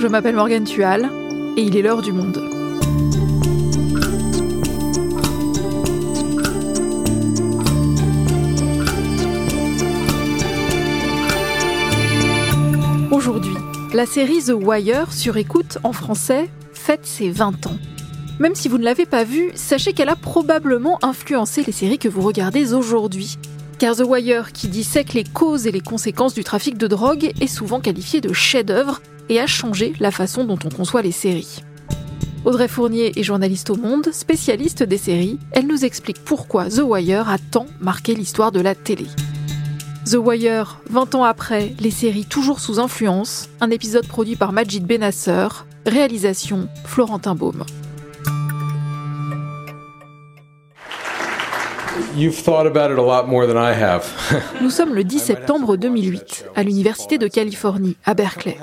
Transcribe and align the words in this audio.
je 0.00 0.06
m'appelle 0.06 0.34
Morgane 0.34 0.64
Tual 0.64 1.10
et 1.58 1.62
il 1.62 1.76
est 1.76 1.82
l'heure 1.82 2.00
du 2.00 2.10
monde. 2.10 2.38
Aujourd'hui, 13.10 13.52
la 13.92 14.06
série 14.06 14.42
The 14.42 14.54
Wire 14.54 15.12
sur 15.12 15.36
écoute 15.36 15.76
en 15.82 15.92
français 15.92 16.48
fête 16.72 17.04
ses 17.04 17.30
20 17.30 17.66
ans. 17.66 17.76
Même 18.38 18.54
si 18.54 18.68
vous 18.70 18.78
ne 18.78 18.84
l'avez 18.84 19.04
pas 19.04 19.24
vue, 19.24 19.50
sachez 19.54 19.92
qu'elle 19.92 20.08
a 20.08 20.16
probablement 20.16 20.98
influencé 21.02 21.62
les 21.62 21.72
séries 21.72 21.98
que 21.98 22.08
vous 22.08 22.22
regardez 22.22 22.72
aujourd'hui. 22.72 23.36
Car 23.78 23.96
The 23.96 24.04
Wire, 24.06 24.52
qui 24.52 24.68
dissèque 24.68 25.12
les 25.12 25.24
causes 25.24 25.66
et 25.66 25.72
les 25.72 25.82
conséquences 25.82 26.32
du 26.32 26.42
trafic 26.42 26.78
de 26.78 26.86
drogue, 26.86 27.32
est 27.38 27.46
souvent 27.46 27.80
qualifié 27.80 28.22
de 28.22 28.32
chef-d'œuvre 28.32 29.02
et 29.30 29.40
a 29.40 29.46
changé 29.46 29.94
la 30.00 30.10
façon 30.10 30.44
dont 30.44 30.58
on 30.64 30.68
conçoit 30.68 31.00
les 31.00 31.12
séries. 31.12 31.62
Audrey 32.44 32.68
Fournier 32.68 33.18
est 33.18 33.22
journaliste 33.22 33.70
au 33.70 33.76
Monde, 33.76 34.10
spécialiste 34.12 34.82
des 34.82 34.98
séries. 34.98 35.38
Elle 35.52 35.66
nous 35.66 35.84
explique 35.84 36.22
pourquoi 36.24 36.68
The 36.68 36.82
Wire 36.82 37.28
a 37.28 37.38
tant 37.38 37.66
marqué 37.80 38.14
l'histoire 38.14 38.50
de 38.50 38.60
la 38.60 38.74
télé. 38.74 39.06
The 40.06 40.16
Wire, 40.16 40.80
20 40.90 41.14
ans 41.14 41.24
après, 41.24 41.74
les 41.80 41.90
séries 41.90 42.24
toujours 42.24 42.60
sous 42.60 42.80
influence, 42.80 43.48
un 43.60 43.70
épisode 43.70 44.06
produit 44.06 44.36
par 44.36 44.52
Majid 44.52 44.84
Benasser, 44.84 45.48
réalisation 45.86 46.68
Florentin 46.84 47.34
Baume. 47.34 47.64
Nous 54.60 54.70
sommes 54.70 54.94
le 54.94 55.04
10 55.04 55.18
septembre 55.18 55.76
2008, 55.76 56.46
à 56.54 56.62
l'Université 56.62 57.18
de 57.18 57.26
Californie, 57.26 57.96
à 58.04 58.14
Berkeley. 58.14 58.56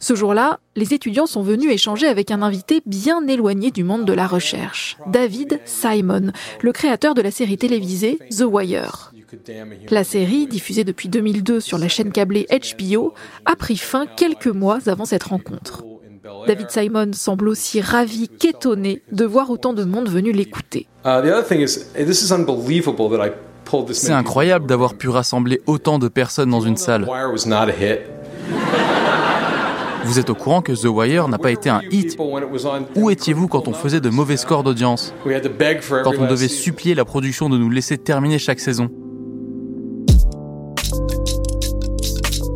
Ce 0.00 0.14
jour-là, 0.14 0.58
les 0.74 0.94
étudiants 0.94 1.26
sont 1.26 1.42
venus 1.42 1.70
échanger 1.70 2.06
avec 2.06 2.30
un 2.30 2.42
invité 2.42 2.82
bien 2.86 3.26
éloigné 3.26 3.70
du 3.70 3.84
monde 3.84 4.04
de 4.04 4.12
la 4.12 4.26
recherche, 4.26 4.96
David 5.06 5.60
Simon, 5.64 6.32
le 6.60 6.72
créateur 6.72 7.14
de 7.14 7.22
la 7.22 7.30
série 7.30 7.58
télévisée 7.58 8.18
The 8.30 8.44
Wire. 8.44 9.12
La 9.90 10.04
série, 10.04 10.46
diffusée 10.46 10.84
depuis 10.84 11.08
2002 11.08 11.60
sur 11.60 11.78
la 11.78 11.88
chaîne 11.88 12.12
câblée 12.12 12.46
HBO, 12.50 13.14
a 13.44 13.56
pris 13.56 13.76
fin 13.76 14.06
quelques 14.06 14.46
mois 14.46 14.78
avant 14.86 15.04
cette 15.04 15.24
rencontre. 15.24 15.84
David 16.46 16.70
Simon 16.70 17.10
semble 17.12 17.48
aussi 17.48 17.80
ravi 17.80 18.28
qu'étonné 18.28 19.02
de 19.10 19.24
voir 19.24 19.50
autant 19.50 19.72
de 19.72 19.84
monde 19.84 20.08
venu 20.08 20.32
l'écouter. 20.32 20.86
C'est 23.92 24.12
incroyable 24.12 24.66
d'avoir 24.66 24.94
pu 24.94 25.08
rassembler 25.08 25.60
autant 25.66 25.98
de 25.98 26.08
personnes 26.08 26.50
dans 26.50 26.60
une 26.60 26.76
salle. 26.76 27.06
Vous 30.04 30.20
êtes 30.20 30.30
au 30.30 30.34
courant 30.36 30.62
que 30.62 30.72
The 30.72 30.84
Wire 30.84 31.26
n'a 31.26 31.38
pas 31.38 31.50
été 31.50 31.68
un 31.68 31.80
hit? 31.90 32.16
Où 32.94 33.10
étiez-vous 33.10 33.48
quand 33.48 33.66
on 33.66 33.72
faisait 33.72 34.00
de 34.00 34.08
mauvais 34.08 34.36
scores 34.36 34.62
d'audience? 34.62 35.12
Quand 35.24 36.12
on 36.18 36.26
devait 36.26 36.48
supplier 36.48 36.94
la 36.94 37.04
production 37.04 37.48
de 37.48 37.58
nous 37.58 37.70
laisser 37.70 37.98
terminer 37.98 38.38
chaque 38.38 38.60
saison 38.60 38.88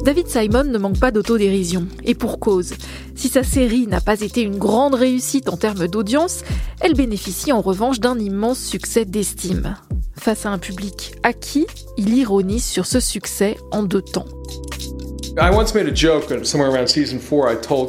David 0.04 0.28
Simon 0.28 0.64
ne 0.64 0.78
manque 0.78 0.98
pas 0.98 1.10
d'autodérision, 1.10 1.86
et 2.04 2.14
pour 2.14 2.40
cause. 2.40 2.72
Si 3.14 3.28
sa 3.28 3.42
série 3.42 3.86
n'a 3.86 4.00
pas 4.00 4.22
été 4.22 4.40
une 4.40 4.56
grande 4.56 4.94
réussite 4.94 5.50
en 5.50 5.58
termes 5.58 5.88
d'audience, 5.88 6.42
elle 6.80 6.94
bénéficie 6.94 7.52
en 7.52 7.60
revanche 7.60 8.00
d'un 8.00 8.18
immense 8.18 8.58
succès 8.58 9.04
d'estime. 9.04 9.76
Face 10.18 10.46
à 10.46 10.50
un 10.50 10.58
public 10.58 11.14
acquis, 11.22 11.66
il 11.98 12.16
ironise 12.16 12.64
sur 12.64 12.86
ce 12.86 12.98
succès 12.98 13.58
en 13.72 13.82
deux 13.82 14.00
temps. 14.00 14.24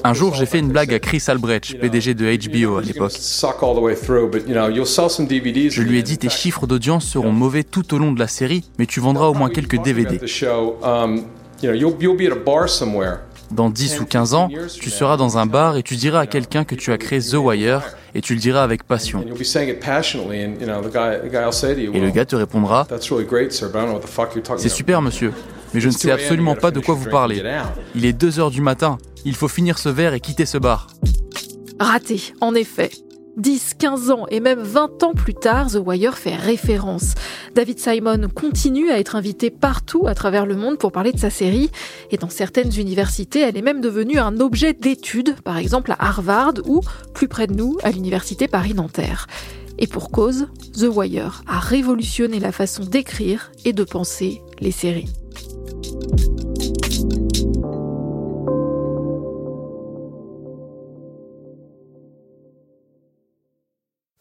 Un 0.03 0.13
jour, 0.13 0.35
j'ai 0.35 0.45
fait 0.45 0.59
une 0.59 0.69
blague 0.69 0.93
à 0.93 0.99
Chris 0.99 1.23
Albrecht, 1.27 1.79
PDG 1.79 2.13
de 2.13 2.25
HBO 2.25 2.77
à 2.77 2.81
l'époque. 2.81 3.13
Je 5.69 5.81
lui 5.81 5.97
ai 5.97 6.03
dit 6.03 6.17
tes 6.17 6.29
chiffres 6.29 6.67
d'audience 6.67 7.05
seront 7.05 7.31
mauvais 7.31 7.63
tout 7.63 7.93
au 7.93 7.97
long 7.97 8.11
de 8.11 8.19
la 8.19 8.27
série, 8.27 8.63
mais 8.77 8.85
tu 8.85 8.99
vendras 8.99 9.27
au 9.27 9.33
moins 9.33 9.49
quelques 9.49 9.81
DVD. 9.81 10.19
Dans 13.51 13.69
10 13.69 13.99
ou 13.99 14.05
15 14.05 14.33
ans, 14.33 14.49
tu 14.79 14.89
seras 14.89 15.17
dans 15.17 15.37
un 15.37 15.45
bar 15.45 15.75
et 15.75 15.83
tu 15.83 15.95
diras 15.97 16.21
à 16.21 16.27
quelqu'un 16.27 16.63
que 16.63 16.73
tu 16.73 16.93
as 16.93 16.97
créé 16.97 17.19
The 17.19 17.33
Wire 17.33 17.83
et 18.15 18.21
tu 18.21 18.33
le 18.33 18.39
diras 18.39 18.63
avec 18.63 18.83
passion. 18.83 19.25
Et 19.25 19.29
le 21.99 22.09
gars 22.11 22.25
te 22.25 22.35
répondra 22.37 22.87
C'est 24.57 24.69
super, 24.69 25.01
monsieur, 25.01 25.33
mais 25.73 25.81
je 25.81 25.87
ne 25.89 25.93
sais 25.93 26.11
absolument 26.11 26.55
pas 26.55 26.71
de 26.71 26.79
quoi 26.79 26.95
vous 26.95 27.09
parlez. 27.09 27.43
Il 27.93 28.05
est 28.05 28.13
2 28.13 28.39
heures 28.39 28.51
du 28.51 28.61
matin, 28.61 28.97
il 29.25 29.35
faut 29.35 29.49
finir 29.49 29.77
ce 29.77 29.89
verre 29.89 30.13
et 30.13 30.21
quitter 30.21 30.45
ce 30.45 30.57
bar. 30.57 30.87
Raté, 31.79 32.33
en 32.39 32.55
effet. 32.55 32.91
10, 33.37 33.75
15 33.79 34.11
ans 34.11 34.25
et 34.29 34.39
même 34.39 34.59
20 34.59 35.03
ans 35.03 35.13
plus 35.13 35.33
tard, 35.33 35.71
The 35.71 35.79
Wire 35.83 36.17
fait 36.17 36.35
référence. 36.35 37.13
David 37.55 37.79
Simon 37.79 38.29
continue 38.33 38.89
à 38.89 38.99
être 38.99 39.15
invité 39.15 39.49
partout 39.49 40.07
à 40.07 40.15
travers 40.15 40.45
le 40.45 40.55
monde 40.55 40.77
pour 40.77 40.91
parler 40.91 41.11
de 41.11 41.19
sa 41.19 41.29
série 41.29 41.69
et 42.11 42.17
dans 42.17 42.29
certaines 42.29 42.73
universités, 42.77 43.41
elle 43.41 43.57
est 43.57 43.61
même 43.61 43.81
devenue 43.81 44.19
un 44.19 44.39
objet 44.39 44.73
d'étude, 44.73 45.35
par 45.41 45.57
exemple 45.57 45.91
à 45.91 46.05
Harvard 46.05 46.53
ou 46.65 46.81
plus 47.13 47.27
près 47.27 47.47
de 47.47 47.53
nous 47.53 47.77
à 47.83 47.91
l'université 47.91 48.47
Paris-Nanterre. 48.47 49.27
Et 49.79 49.87
pour 49.87 50.11
cause, 50.11 50.47
The 50.77 50.87
Wire 50.93 51.43
a 51.47 51.59
révolutionné 51.59 52.39
la 52.39 52.51
façon 52.51 52.83
d'écrire 52.83 53.51
et 53.65 53.73
de 53.73 53.83
penser 53.83 54.41
les 54.59 54.71
séries. 54.71 55.09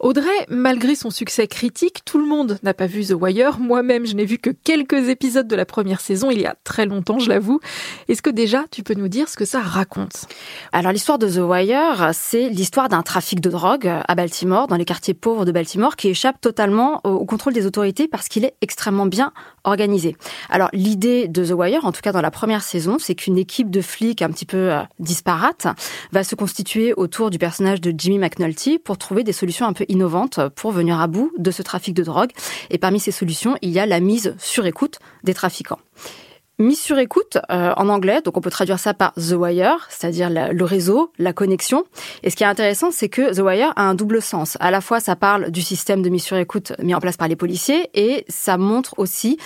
Audrey, 0.00 0.46
malgré 0.48 0.94
son 0.94 1.10
succès 1.10 1.46
critique, 1.46 2.06
tout 2.06 2.16
le 2.16 2.24
monde 2.24 2.58
n'a 2.62 2.72
pas 2.72 2.86
vu 2.86 3.04
The 3.04 3.12
Wire. 3.12 3.58
Moi-même, 3.58 4.06
je 4.06 4.14
n'ai 4.14 4.24
vu 4.24 4.38
que 4.38 4.48
quelques 4.48 5.10
épisodes 5.10 5.46
de 5.46 5.54
la 5.54 5.66
première 5.66 6.00
saison 6.00 6.30
il 6.30 6.40
y 6.40 6.46
a 6.46 6.56
très 6.64 6.86
longtemps, 6.86 7.18
je 7.18 7.28
l'avoue. 7.28 7.60
Est-ce 8.08 8.22
que 8.22 8.30
déjà, 8.30 8.64
tu 8.70 8.82
peux 8.82 8.94
nous 8.94 9.08
dire 9.08 9.28
ce 9.28 9.36
que 9.36 9.44
ça 9.44 9.60
raconte? 9.60 10.24
Alors 10.72 10.92
l'histoire 10.92 11.18
de 11.18 11.28
The 11.28 11.46
Wire, 11.46 12.12
c'est 12.14 12.48
l'histoire 12.48 12.88
d'un 12.88 13.02
trafic 13.02 13.42
de 13.42 13.50
drogue 13.50 13.86
à 13.86 14.14
Baltimore, 14.14 14.68
dans 14.68 14.76
les 14.76 14.86
quartiers 14.86 15.12
pauvres 15.12 15.44
de 15.44 15.52
Baltimore, 15.52 15.96
qui 15.96 16.08
échappe 16.08 16.40
totalement 16.40 17.02
au 17.04 17.26
contrôle 17.26 17.52
des 17.52 17.66
autorités 17.66 18.08
parce 18.08 18.28
qu'il 18.28 18.46
est 18.46 18.54
extrêmement 18.62 19.04
bien 19.04 19.34
organisé. 19.64 20.16
Alors 20.48 20.68
l'idée 20.72 21.28
de 21.28 21.44
The 21.44 21.52
Wire, 21.52 21.84
en 21.84 21.92
tout 21.92 22.00
cas 22.00 22.12
dans 22.12 22.20
la 22.20 22.30
première 22.30 22.62
saison, 22.62 22.98
c'est 22.98 23.14
qu'une 23.14 23.38
équipe 23.38 23.70
de 23.70 23.80
flics 23.80 24.22
un 24.22 24.30
petit 24.30 24.46
peu 24.46 24.72
euh, 24.72 24.82
disparate 24.98 25.66
va 26.12 26.24
se 26.24 26.34
constituer 26.34 26.94
autour 26.94 27.30
du 27.30 27.38
personnage 27.38 27.80
de 27.80 27.92
Jimmy 27.96 28.18
McNulty 28.18 28.78
pour 28.78 28.98
trouver 28.98 29.24
des 29.24 29.32
solutions 29.32 29.66
un 29.66 29.72
peu 29.72 29.84
innovantes 29.88 30.40
pour 30.56 30.72
venir 30.72 31.00
à 31.00 31.06
bout 31.06 31.32
de 31.38 31.50
ce 31.50 31.62
trafic 31.62 31.94
de 31.94 32.02
drogue. 32.02 32.30
Et 32.70 32.78
parmi 32.78 33.00
ces 33.00 33.12
solutions, 33.12 33.56
il 33.62 33.70
y 33.70 33.78
a 33.78 33.86
la 33.86 34.00
mise 34.00 34.34
sur 34.38 34.66
écoute 34.66 34.98
des 35.24 35.34
trafiquants 35.34 35.78
mise 36.60 36.80
sur 36.80 36.98
écoute 36.98 37.38
euh, 37.50 37.72
en 37.76 37.88
anglais, 37.88 38.20
donc 38.22 38.36
on 38.36 38.40
peut 38.40 38.50
traduire 38.50 38.78
ça 38.78 38.94
par 38.94 39.12
The 39.14 39.32
Wire, 39.32 39.88
c'est-à-dire 39.88 40.30
le 40.30 40.64
réseau, 40.64 41.12
la 41.18 41.32
connexion. 41.32 41.84
Et 42.22 42.30
ce 42.30 42.36
qui 42.36 42.44
est 42.44 42.46
intéressant, 42.46 42.90
c'est 42.90 43.08
que 43.08 43.34
The 43.34 43.40
Wire 43.40 43.72
a 43.76 43.82
un 43.82 43.94
double 43.94 44.22
sens. 44.22 44.56
À 44.60 44.70
la 44.70 44.80
fois, 44.80 45.00
ça 45.00 45.16
parle 45.16 45.50
du 45.50 45.62
système 45.62 46.02
de 46.02 46.08
mise 46.08 46.22
sur 46.22 46.36
écoute 46.36 46.72
mis 46.80 46.94
en 46.94 47.00
place 47.00 47.16
par 47.16 47.28
les 47.28 47.36
policiers 47.36 47.88
et 47.94 48.24
ça 48.28 48.58
montre 48.58 48.94
aussi 48.98 49.38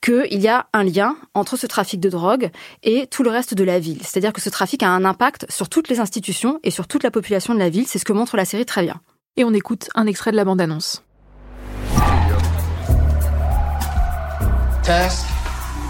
qu'il 0.00 0.40
y 0.40 0.48
a 0.48 0.66
un 0.72 0.84
lien 0.84 1.16
entre 1.34 1.56
ce 1.56 1.66
trafic 1.66 2.00
de 2.00 2.08
drogue 2.08 2.50
et 2.82 3.06
tout 3.06 3.22
le 3.22 3.30
reste 3.30 3.54
de 3.54 3.64
la 3.64 3.78
ville. 3.78 3.98
C'est-à-dire 4.02 4.32
que 4.32 4.40
ce 4.40 4.50
trafic 4.50 4.82
a 4.82 4.88
un 4.88 5.04
impact 5.04 5.46
sur 5.50 5.68
toutes 5.68 5.88
les 5.88 6.00
institutions 6.00 6.60
et 6.62 6.70
sur 6.70 6.86
toute 6.86 7.02
la 7.02 7.10
population 7.10 7.54
de 7.54 7.58
la 7.58 7.68
ville. 7.68 7.86
C'est 7.86 7.98
ce 7.98 8.04
que 8.04 8.12
montre 8.12 8.36
la 8.36 8.44
série 8.44 8.66
très 8.66 8.82
bien 8.82 9.00
et 9.36 9.44
on 9.44 9.52
écoute 9.52 9.88
un 9.94 10.06
extrait 10.06 10.30
de 10.30 10.36
la 10.36 10.44
bande-annonce. 10.44 11.02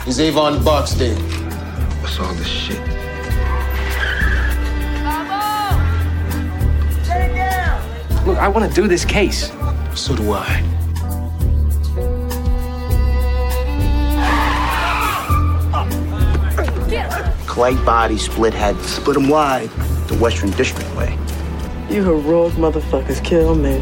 Is 0.06 0.20
Avon 0.20 0.58
Boxstein. 0.58 1.17
What's 2.00 2.20
all 2.20 2.32
this 2.35 2.47
shit? 2.47 2.79
Look, 8.25 8.38
I 8.38 8.49
want 8.49 8.69
to 8.69 8.75
do 8.81 8.87
this 8.87 9.05
case. 9.05 9.50
So 9.94 10.14
do 10.14 10.32
I. 10.32 10.62
Clay 17.47 17.75
body, 17.85 18.19
split 18.19 18.55
head. 18.55 18.76
Split 18.82 19.14
them 19.14 19.29
wide. 19.29 19.70
The 20.08 20.17
Western 20.20 20.50
District 20.53 20.94
way. 20.94 21.19
You 21.91 22.05
heroic 22.05 22.53
motherfuckers 22.55 23.25
kill 23.25 23.56
me. 23.56 23.81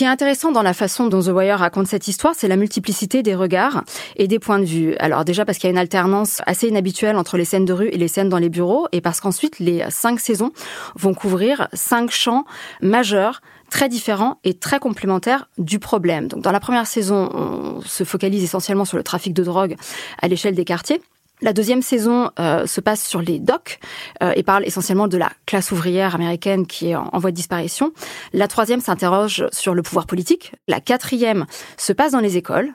Ce 0.00 0.02
qui 0.02 0.08
est 0.08 0.12
intéressant 0.12 0.50
dans 0.50 0.62
la 0.62 0.72
façon 0.72 1.08
dont 1.08 1.20
The 1.20 1.26
Wire 1.26 1.58
raconte 1.58 1.86
cette 1.86 2.08
histoire, 2.08 2.32
c'est 2.34 2.48
la 2.48 2.56
multiplicité 2.56 3.22
des 3.22 3.34
regards 3.34 3.84
et 4.16 4.28
des 4.28 4.38
points 4.38 4.58
de 4.58 4.64
vue. 4.64 4.94
Alors 4.98 5.26
déjà 5.26 5.44
parce 5.44 5.58
qu'il 5.58 5.66
y 5.66 5.68
a 5.68 5.72
une 5.72 5.78
alternance 5.78 6.40
assez 6.46 6.68
inhabituelle 6.68 7.16
entre 7.16 7.36
les 7.36 7.44
scènes 7.44 7.66
de 7.66 7.74
rue 7.74 7.88
et 7.88 7.98
les 7.98 8.08
scènes 8.08 8.30
dans 8.30 8.38
les 8.38 8.48
bureaux, 8.48 8.88
et 8.92 9.02
parce 9.02 9.20
qu'ensuite 9.20 9.58
les 9.58 9.84
cinq 9.90 10.18
saisons 10.18 10.52
vont 10.94 11.12
couvrir 11.12 11.68
cinq 11.74 12.10
champs 12.10 12.46
majeurs 12.80 13.42
très 13.68 13.90
différents 13.90 14.38
et 14.42 14.54
très 14.54 14.78
complémentaires 14.78 15.50
du 15.58 15.78
problème. 15.78 16.28
Donc 16.28 16.40
dans 16.40 16.50
la 16.50 16.60
première 16.60 16.86
saison, 16.86 17.28
on 17.34 17.82
se 17.82 18.04
focalise 18.04 18.42
essentiellement 18.42 18.86
sur 18.86 18.96
le 18.96 19.02
trafic 19.02 19.34
de 19.34 19.44
drogue 19.44 19.76
à 20.22 20.28
l'échelle 20.28 20.54
des 20.54 20.64
quartiers. 20.64 21.02
La 21.42 21.52
deuxième 21.54 21.80
saison 21.80 22.30
euh, 22.38 22.66
se 22.66 22.80
passe 22.80 23.06
sur 23.06 23.22
les 23.22 23.38
docks 23.38 23.78
euh, 24.22 24.32
et 24.36 24.42
parle 24.42 24.66
essentiellement 24.66 25.08
de 25.08 25.16
la 25.16 25.30
classe 25.46 25.72
ouvrière 25.72 26.14
américaine 26.14 26.66
qui 26.66 26.88
est 26.88 26.94
en, 26.94 27.08
voie 27.14 27.30
de 27.30 27.36
disparition. 27.36 27.92
La 28.32 28.46
troisième 28.46 28.80
s'interroge 28.80 29.46
sur 29.50 29.74
le 29.74 29.82
pouvoir 29.82 30.06
politique. 30.06 30.52
La 30.68 30.80
quatrième 30.80 31.46
se 31.78 31.92
passe 31.92 32.12
dans 32.12 32.20
les 32.20 32.36
écoles. 32.36 32.72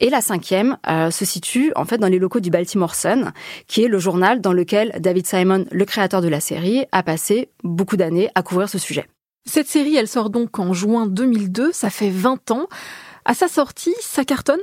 Et 0.00 0.10
la 0.10 0.20
cinquième 0.20 0.76
euh, 0.88 1.10
se 1.10 1.24
situe 1.24 1.72
en 1.76 1.84
fait 1.84 1.98
dans 1.98 2.08
les 2.08 2.18
locaux 2.18 2.40
du 2.40 2.50
Baltimore 2.50 2.94
Sun, 2.94 3.32
qui 3.66 3.82
est 3.82 3.88
le 3.88 3.98
journal 3.98 4.40
dans 4.40 4.52
lequel 4.52 4.92
David 5.00 5.26
Simon, 5.26 5.64
le 5.70 5.84
créateur 5.84 6.20
de 6.20 6.28
la 6.28 6.40
série, 6.40 6.84
a 6.92 7.02
passé 7.02 7.48
beaucoup 7.64 7.96
d'années 7.96 8.28
à 8.34 8.42
couvrir 8.42 8.68
ce 8.68 8.78
sujet. 8.78 9.06
Cette 9.46 9.68
série, 9.68 9.96
elle 9.96 10.08
sort 10.08 10.28
donc 10.28 10.58
en 10.58 10.72
juin 10.74 11.06
2002, 11.06 11.72
ça 11.72 11.88
fait 11.88 12.10
20 12.10 12.50
ans. 12.50 12.66
À 13.24 13.32
sa 13.32 13.48
sortie, 13.48 13.94
ça 14.00 14.24
cartonne? 14.24 14.60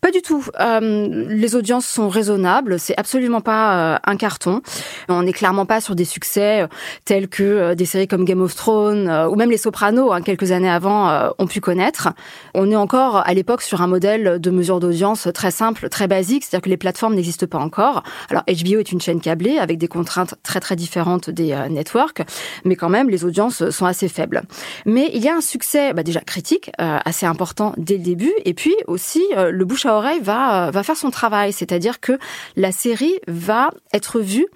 Pas 0.00 0.10
du 0.10 0.22
tout. 0.22 0.44
Euh, 0.60 1.26
les 1.28 1.54
audiences 1.54 1.86
sont 1.86 2.08
raisonnables. 2.08 2.78
C'est 2.78 2.98
absolument 2.98 3.40
pas 3.40 3.94
euh, 3.94 3.98
un 4.04 4.16
carton. 4.16 4.62
On 5.08 5.22
n'est 5.22 5.32
clairement 5.32 5.66
pas 5.66 5.80
sur 5.80 5.94
des 5.94 6.04
succès 6.04 6.62
euh, 6.62 6.66
tels 7.04 7.28
que 7.28 7.74
des 7.74 7.84
séries 7.84 8.08
comme 8.08 8.24
Game 8.24 8.40
of 8.40 8.54
Thrones 8.54 9.08
ou 9.30 9.36
même 9.36 9.50
Les 9.50 9.56
Sopranos, 9.56 10.12
hein, 10.12 10.22
quelques 10.22 10.52
années 10.52 10.70
avant, 10.70 11.30
ont 11.38 11.46
pu 11.46 11.60
connaître. 11.60 12.08
On 12.54 12.70
est 12.70 12.76
encore 12.76 13.26
à 13.26 13.34
l'époque 13.34 13.62
sur 13.62 13.82
un 13.82 13.86
modèle 13.86 14.40
de 14.40 14.50
mesure 14.50 14.80
d'audience 14.80 15.28
très 15.34 15.50
simple, 15.50 15.88
très 15.88 16.08
basique, 16.08 16.44
c'est-à-dire 16.44 16.62
que 16.62 16.70
les 16.70 16.76
plateformes 16.76 17.14
n'existent 17.14 17.46
pas 17.46 17.58
encore. 17.58 18.02
Alors 18.28 18.42
HBO 18.46 18.78
est 18.78 18.92
une 18.92 19.00
chaîne 19.00 19.20
câblée 19.20 19.58
avec 19.58 19.78
des 19.78 19.88
contraintes 19.88 20.34
très 20.42 20.60
très 20.60 20.76
différentes 20.76 21.30
des 21.30 21.56
networks, 21.70 22.22
mais 22.64 22.76
quand 22.76 22.88
même 22.88 23.10
les 23.10 23.24
audiences 23.24 23.68
sont 23.70 23.86
assez 23.86 24.08
faibles. 24.08 24.42
Mais 24.86 25.10
il 25.12 25.22
y 25.22 25.28
a 25.28 25.34
un 25.34 25.40
succès 25.40 25.92
bah, 25.92 26.02
déjà 26.02 26.20
critique 26.20 26.70
assez 26.78 27.26
important 27.26 27.74
dès 27.76 27.96
le 27.96 28.02
début, 28.02 28.32
et 28.44 28.54
puis 28.54 28.74
aussi 28.86 29.22
le 29.36 29.59
bouche 29.64 29.86
à 29.86 29.94
oreille 29.94 30.20
va, 30.20 30.68
euh, 30.68 30.70
va 30.70 30.82
faire 30.82 30.96
son 30.96 31.10
travail, 31.10 31.52
c'est-à-dire 31.52 32.00
que 32.00 32.18
la 32.56 32.72
série 32.72 33.14
va 33.26 33.70
être 33.92 34.20
vue 34.20 34.46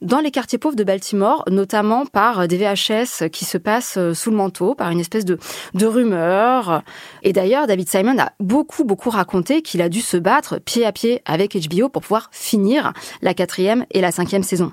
dans 0.00 0.20
les 0.20 0.30
quartiers 0.30 0.58
pauvres 0.58 0.76
de 0.76 0.84
Baltimore, 0.84 1.44
notamment 1.50 2.06
par 2.06 2.48
des 2.48 2.56
VHS 2.56 3.28
qui 3.30 3.44
se 3.44 3.58
passent 3.58 3.98
euh, 3.98 4.14
sous 4.14 4.30
le 4.30 4.36
manteau, 4.36 4.74
par 4.74 4.90
une 4.90 5.00
espèce 5.00 5.24
de, 5.24 5.38
de 5.74 5.86
rumeur. 5.86 6.82
Et 7.22 7.32
d'ailleurs, 7.32 7.66
David 7.66 7.88
Simon 7.88 8.18
a 8.18 8.32
beaucoup, 8.40 8.84
beaucoup 8.84 9.10
raconté 9.10 9.62
qu'il 9.62 9.82
a 9.82 9.88
dû 9.88 10.00
se 10.00 10.16
battre 10.16 10.58
pied 10.58 10.84
à 10.84 10.92
pied 10.92 11.22
avec 11.24 11.56
HBO 11.56 11.88
pour 11.88 12.02
pouvoir 12.02 12.28
finir 12.32 12.92
la 13.22 13.34
quatrième 13.34 13.86
et 13.90 14.00
la 14.00 14.12
cinquième 14.12 14.42
saison. 14.42 14.72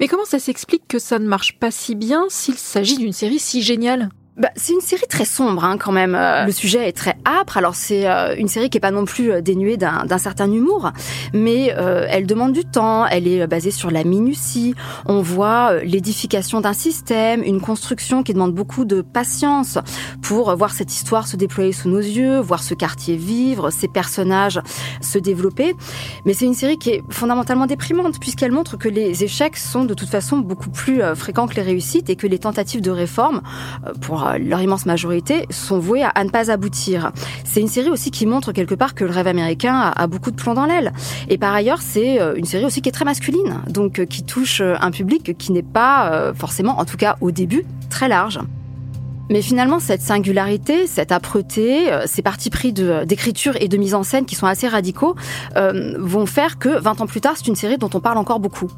Mais 0.00 0.06
comment 0.06 0.24
ça 0.24 0.38
s'explique 0.38 0.86
que 0.86 0.98
ça 0.98 1.18
ne 1.18 1.26
marche 1.26 1.58
pas 1.58 1.70
si 1.70 1.94
bien 1.94 2.26
s'il 2.28 2.54
s'agit 2.54 2.98
d'une 2.98 3.12
série 3.12 3.38
si 3.38 3.62
géniale? 3.62 4.10
Bah, 4.38 4.50
c'est 4.54 4.72
une 4.72 4.80
série 4.80 5.06
très 5.08 5.24
sombre 5.24 5.64
hein, 5.64 5.78
quand 5.78 5.90
même. 5.90 6.14
Euh, 6.14 6.44
le 6.44 6.52
sujet 6.52 6.88
est 6.88 6.92
très 6.92 7.16
âpre. 7.26 7.56
Alors 7.56 7.74
c'est 7.74 8.08
euh, 8.08 8.36
une 8.36 8.46
série 8.46 8.70
qui 8.70 8.78
est 8.78 8.80
pas 8.80 8.92
non 8.92 9.04
plus 9.04 9.32
euh, 9.32 9.40
dénuée 9.40 9.76
d'un 9.76 10.18
certain 10.18 10.50
humour, 10.50 10.92
mais 11.32 11.74
elle 12.08 12.26
demande 12.26 12.52
du 12.52 12.64
temps. 12.64 13.06
Elle 13.06 13.26
est 13.26 13.46
basée 13.46 13.70
sur 13.70 13.90
la 13.90 14.04
minutie. 14.04 14.74
On 15.06 15.22
voit 15.22 15.82
l'édification 15.82 16.60
d'un 16.60 16.72
système, 16.72 17.42
une 17.42 17.60
construction 17.60 18.22
qui 18.22 18.32
demande 18.32 18.54
beaucoup 18.54 18.84
de 18.84 19.02
patience 19.02 19.78
pour 20.22 20.54
voir 20.56 20.72
cette 20.72 20.92
histoire 20.92 21.26
se 21.26 21.36
déployer 21.36 21.72
sous 21.72 21.88
nos 21.88 21.98
yeux, 21.98 22.38
voir 22.40 22.62
ce 22.62 22.74
quartier 22.74 23.16
vivre, 23.16 23.70
ces 23.70 23.88
personnages 23.88 24.60
se 25.00 25.18
développer. 25.18 25.74
Mais 26.24 26.34
c'est 26.34 26.46
une 26.46 26.54
série 26.54 26.78
qui 26.78 26.90
est 26.90 27.02
fondamentalement 27.10 27.66
déprimante 27.66 28.20
puisqu'elle 28.20 28.52
montre 28.52 28.76
que 28.76 28.88
les 28.88 29.24
échecs 29.24 29.56
sont 29.56 29.84
de 29.84 29.94
toute 29.94 30.08
façon 30.08 30.38
beaucoup 30.38 30.70
plus 30.70 31.00
fréquents 31.14 31.46
que 31.46 31.54
les 31.54 31.62
réussites 31.62 32.10
et 32.10 32.16
que 32.16 32.26
les 32.26 32.38
tentatives 32.38 32.80
de 32.80 32.90
réforme 32.90 33.42
pour 34.00 34.27
leur 34.36 34.60
immense 34.60 34.84
majorité, 34.84 35.46
sont 35.50 35.78
voués 35.78 36.02
à, 36.02 36.24
ne 36.24 36.30
pas 36.30 36.50
aboutir. 36.50 37.12
C'est 37.44 37.60
une 37.60 37.68
série 37.68 37.88
aussi 37.88 38.10
qui 38.10 38.26
montre 38.26 38.52
quelque 38.52 38.74
part 38.74 38.94
que 38.94 39.04
le 39.04 39.10
rêve 39.10 39.26
américain 39.26 39.92
a, 39.94 40.06
beaucoup 40.06 40.30
de 40.30 40.36
plomb 40.36 40.54
dans 40.54 40.66
l'aile. 40.66 40.92
Et 41.28 41.38
par 41.38 41.54
ailleurs, 41.54 41.80
c'est 41.80 42.20
euh, 42.20 42.34
une 42.36 42.44
série 42.44 42.64
aussi 42.64 42.82
qui 42.82 42.88
est 42.88 42.92
très 42.92 43.04
masculine, 43.04 43.60
donc 43.68 43.98
euh, 43.98 44.04
qui 44.04 44.24
touche 44.24 44.60
euh, 44.60 44.74
un 44.80 44.90
public 44.90 45.36
qui 45.38 45.52
n'est 45.52 45.62
pas 45.62 46.32
forcément, 46.34 46.78
en 46.78 46.84
tout 46.84 46.96
cas 46.96 47.16
au 47.20 47.30
début, 47.30 47.64
très 47.90 48.08
large. 48.08 48.40
Mais 49.30 49.42
finalement, 49.42 49.78
cette 49.78 50.00
singularité, 50.00 50.86
cette 50.86 51.12
âpreté, 51.12 51.90
ces 52.06 52.22
partis 52.22 52.50
pris 52.50 52.72
d'écriture 52.72 53.54
et 53.60 53.68
de 53.68 53.76
mise 53.76 53.94
en 53.94 54.02
scène 54.02 54.24
qui 54.24 54.34
sont 54.34 54.46
assez 54.46 54.66
radicaux, 54.68 55.14
vont 55.54 56.26
faire 56.26 56.58
que 56.58 56.80
20 56.80 57.02
ans 57.02 57.06
plus 57.06 57.20
tard, 57.20 57.34
c'est 57.36 57.46
une 57.46 57.56
série 57.56 57.78
dont 57.78 57.90
on 57.94 58.00
parle 58.00 58.18
encore 58.18 58.40
beaucoup. 58.40 58.70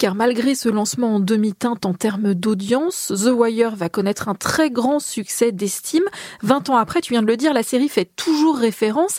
Car 0.00 0.14
malgré 0.14 0.54
ce 0.54 0.70
lancement 0.70 1.16
en 1.16 1.20
demi-teinte 1.20 1.84
en 1.84 1.92
termes 1.92 2.32
d'audience, 2.32 3.12
The 3.14 3.28
Wire 3.28 3.76
va 3.76 3.90
connaître 3.90 4.30
un 4.30 4.34
très 4.34 4.70
grand 4.70 4.98
succès 4.98 5.52
d'estime. 5.52 6.04
20 6.42 6.70
ans 6.70 6.76
après, 6.76 7.02
tu 7.02 7.12
viens 7.12 7.20
de 7.20 7.26
le 7.26 7.36
dire, 7.36 7.52
la 7.52 7.62
série 7.62 7.90
fait 7.90 8.06
toujours 8.16 8.56
référence. 8.56 9.18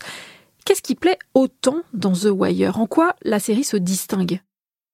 Qu'est-ce 0.66 0.82
qui 0.82 0.96
plaît 0.96 1.20
autant 1.36 1.82
dans 1.94 2.14
The 2.14 2.30
Wire? 2.32 2.80
En 2.80 2.88
quoi 2.88 3.16
la 3.22 3.40
série 3.40 3.64
se 3.64 3.78
distingue? 3.78 4.42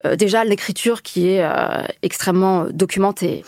Euh, 0.05 0.17
Déjà 0.17 0.43
l'écriture 0.43 1.03
qui 1.03 1.29
est 1.29 1.41
euh, 1.41 1.85
extrêmement 2.01 2.65
documentée 2.65 3.45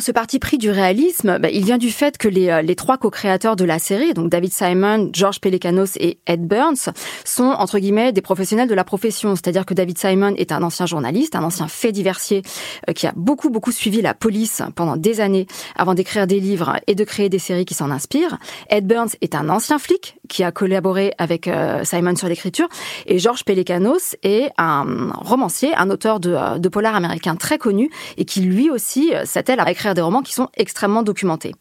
ce 0.00 0.12
parti 0.12 0.38
pris 0.38 0.58
du 0.58 0.70
réalisme, 0.70 1.38
bah, 1.38 1.50
il 1.50 1.64
vient 1.64 1.78
du 1.78 1.90
fait 1.90 2.16
que 2.18 2.28
les, 2.28 2.48
euh, 2.48 2.62
les 2.62 2.74
trois 2.74 2.98
co-créateurs 2.98 3.56
de 3.56 3.64
la 3.64 3.78
série, 3.78 4.14
donc 4.14 4.28
David 4.28 4.52
Simon, 4.52 5.10
George 5.12 5.40
Pelecanos 5.40 5.96
et 5.96 6.18
Ed 6.26 6.46
Burns, 6.46 6.90
sont 7.24 7.44
entre 7.44 7.78
guillemets 7.78 8.12
des 8.12 8.20
professionnels 8.20 8.68
de 8.68 8.74
la 8.74 8.84
profession. 8.84 9.34
C'est-à-dire 9.36 9.66
que 9.66 9.74
David 9.74 9.98
Simon 9.98 10.34
est 10.36 10.52
un 10.52 10.62
ancien 10.62 10.86
journaliste, 10.86 11.34
un 11.34 11.42
ancien 11.42 11.68
fait 11.68 11.92
diversier 11.92 12.42
euh, 12.88 12.92
qui 12.92 13.06
a 13.06 13.12
beaucoup 13.16 13.50
beaucoup 13.50 13.72
suivi 13.72 14.00
la 14.00 14.14
police 14.14 14.62
pendant 14.74 14.96
des 14.96 15.20
années 15.20 15.46
avant 15.76 15.94
d'écrire 15.94 16.26
des 16.26 16.40
livres 16.40 16.76
et 16.86 16.94
de 16.94 17.04
créer 17.04 17.28
des 17.28 17.38
séries 17.38 17.64
qui 17.64 17.74
s'en 17.74 17.90
inspirent. 17.90 18.38
Ed 18.68 18.86
Burns 18.86 19.10
est 19.20 19.34
un 19.34 19.48
ancien 19.48 19.78
flic 19.78 20.16
qui 20.28 20.44
a 20.44 20.52
collaboré 20.52 21.12
avec 21.18 21.48
euh, 21.48 21.84
Simon 21.84 22.16
sur 22.16 22.28
l'écriture 22.28 22.68
et 23.06 23.18
George 23.18 23.44
Pelecanos 23.44 24.16
est 24.22 24.50
un 24.58 25.10
romancier, 25.14 25.74
un 25.76 25.90
auteur 25.90 26.20
de, 26.20 26.58
de 26.58 26.68
polar 26.68 26.94
américain 26.94 27.36
très 27.36 27.58
connu 27.58 27.90
et 28.16 28.24
qui 28.24 28.40
lui 28.40 28.70
aussi 28.70 29.12
s'attelle 29.24 29.60
à 29.60 29.70
écrire 29.70 29.89
des 29.94 30.02
romans 30.02 30.22
qui 30.22 30.34
sont 30.34 30.48
extrêmement 30.56 31.02
documentés. 31.02 31.54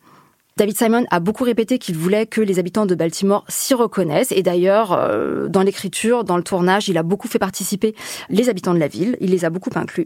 David 0.60 0.78
Simon 0.78 1.06
a 1.10 1.22
beaucoup 1.22 1.46
répété 1.46 1.80
qu'il 1.80 1.96
voulait 1.96 2.26
que 2.26 2.42
les 2.42 2.60
habitants 2.60 2.86
de 2.86 2.94
Baltimore 2.94 3.46
s'y 3.48 3.74
reconnaissent. 3.74 4.34
Et 4.34 4.44
d'ailleurs, 4.44 4.92
euh, 4.92 5.48
dans 5.48 5.62
l'écriture, 5.62 6.26
dans 6.26 6.36
le 6.36 6.44
tournage, 6.44 6.90
il 6.90 6.98
a 6.98 7.04
beaucoup 7.04 7.30
fait 7.30 7.40
participer 7.40 7.96
les 8.28 8.50
habitants 8.50 8.74
de 8.74 8.80
la 8.80 8.90
ville. 8.90 9.16
Il 9.22 9.32
les 9.32 9.46
a 9.46 9.50
beaucoup 9.50 9.70
inclus. 9.76 10.04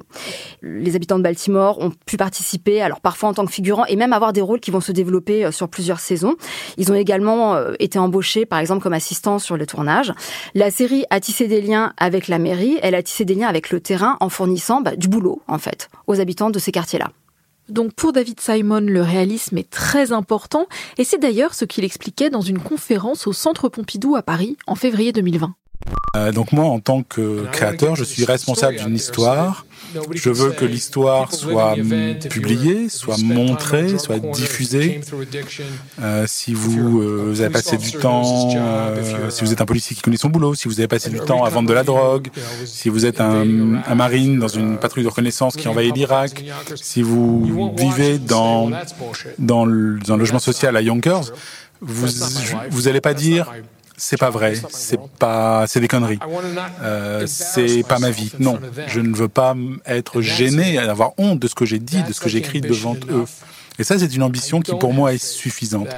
Les 0.62 0.96
habitants 0.96 1.18
de 1.18 1.24
Baltimore 1.24 1.80
ont 1.80 1.92
pu 2.06 2.18
participer, 2.18 2.84
alors 2.84 3.02
parfois 3.02 3.30
en 3.30 3.34
tant 3.34 3.48
que 3.48 3.52
figurants, 3.52 3.86
et 3.86 3.96
même 3.96 4.14
avoir 4.14 4.32
des 4.32 4.42
rôles 4.42 4.60
qui 4.60 4.70
vont 4.70 4.80
se 4.80 4.92
développer 4.92 5.44
euh, 5.44 5.52
sur 5.52 5.70
plusieurs 5.70 6.00
saisons. 6.00 6.36
Ils 6.78 6.92
ont 6.92 6.96
également 6.96 7.56
euh, 7.56 7.74
été 7.80 7.98
embauchés, 7.98 8.46
par 8.46 8.60
exemple, 8.60 8.84
comme 8.84 8.94
assistants 8.94 9.40
sur 9.40 9.58
le 9.58 9.66
tournage. 9.66 10.14
La 10.54 10.70
série 10.70 11.04
a 11.10 11.20
tissé 11.20 11.48
des 11.48 11.62
liens 11.62 11.94
avec 11.98 12.28
la 12.28 12.38
mairie. 12.38 12.78
Elle 12.84 12.94
a 12.94 13.02
tissé 13.02 13.26
des 13.26 13.34
liens 13.34 13.48
avec 13.48 13.72
le 13.72 13.80
terrain 13.80 14.18
en 14.20 14.30
fournissant 14.30 14.82
bah, 14.82 14.96
du 14.96 15.08
boulot, 15.08 15.42
en 15.48 15.58
fait, 15.58 15.90
aux 16.06 16.22
habitants 16.22 16.52
de 16.52 16.60
ces 16.60 16.72
quartiers-là. 16.72 17.10
Donc 17.70 17.94
pour 17.94 18.14
David 18.14 18.40
Simon, 18.40 18.82
le 18.82 19.02
réalisme 19.02 19.58
est 19.58 19.70
très 19.70 20.12
important 20.12 20.68
et 20.98 21.04
c'est 21.04 21.18
d'ailleurs 21.18 21.54
ce 21.54 21.66
qu'il 21.66 21.84
expliquait 21.84 22.30
dans 22.30 22.42
une 22.42 22.60
conférence 22.60 23.26
au 23.28 23.34
Centre 23.34 23.70
Pompidou 23.70 24.16
à 24.16 24.22
Paris 24.22 24.58
en 24.68 24.76
février 24.76 25.12
2020. 25.12 25.56
Euh, 26.16 26.32
donc 26.32 26.52
moi, 26.52 26.66
en 26.66 26.80
tant 26.80 27.04
que 27.04 27.46
créateur, 27.52 27.96
je 27.96 28.04
suis 28.04 28.26
responsable 28.26 28.78
d'une 28.78 28.96
histoire. 28.96 29.66
Je 30.14 30.30
veux 30.30 30.52
que 30.52 30.66
l'histoire 30.66 31.34
soit 31.34 31.76
publiée, 32.30 32.90
soit 32.90 33.18
montrée, 33.18 33.98
soit 33.98 34.20
diffusée. 34.20 35.02
Euh, 36.02 36.26
si 36.28 36.54
vous, 36.54 37.02
euh, 37.02 37.36
avez 37.40 37.50
passé 37.50 37.78
du 37.78 37.92
temps, 37.92 38.52
euh, 38.56 39.30
si 39.30 39.44
vous 39.44 39.52
êtes 39.52 39.62
un 39.62 39.66
policier 39.66 39.96
qui 39.96 40.02
connaît 40.02 40.18
son 40.18 40.30
boulot, 40.30 40.56
si 40.56 40.68
vous 40.68 40.80
avez 40.80 40.88
passé 40.88 41.10
du 41.10 41.20
temps 41.20 41.44
à 41.44 41.50
vendre 41.50 41.70
de 41.70 41.74
la 41.74 41.84
drogue, 41.84 42.30
si 42.66 42.90
vous 42.90 43.06
êtes 43.06 43.22
un, 43.22 43.84
un 43.86 43.96
marine 43.96 44.40
dans 44.40 44.48
une 44.48 44.78
patrouille 44.78 45.04
de 45.04 45.10
reconnaissance 45.10 45.56
qui 45.56 45.68
envahit 45.68 45.96
l'Irak, 45.96 46.44
si 46.76 47.02
vous 47.02 47.74
vivez 47.78 48.18
dans, 48.18 48.72
dans, 49.40 49.66
le, 49.66 50.00
dans 50.00 50.18
logement 50.18 50.40
social 50.40 50.76
à 50.76 50.82
Yonkers, 50.82 51.32
vous 51.82 52.08
vous 52.70 52.88
allez 52.88 53.02
pas 53.02 53.14
dire 53.14 53.52
c'est 53.98 54.18
pas 54.18 54.30
vrai, 54.30 54.56
c'est 54.70 55.00
pas, 55.20 55.66
c'est 55.68 55.80
des 55.80 55.88
conneries. 55.88 56.20
Euh, 56.82 57.26
c'est 57.28 57.84
pas 57.84 58.00
ma 58.00 58.10
vie. 58.10 58.32
Non, 58.40 58.60
je 58.88 59.00
ne 59.00 59.16
veux 59.16 59.28
pas 59.28 59.56
être 59.86 60.22
gêné, 60.22 60.78
avoir 60.78 61.12
honte 61.18 61.40
de 61.40 61.48
ce 61.48 61.56
que 61.56 61.66
j'ai 61.66 61.80
dit, 61.80 62.04
de 62.04 62.14
ce 62.14 62.20
que 62.20 62.30
j'ai 62.30 62.40
écrit 62.40 62.62
devant 62.62 62.96
eux. 63.10 63.26
Et 63.80 63.84
ça, 63.84 63.98
c'est 63.98 64.14
une 64.14 64.24
ambition 64.24 64.60
qui 64.60 64.76
pour 64.76 64.94
moi 64.94 65.14
est 65.14 65.24
suffisante. 65.24 65.90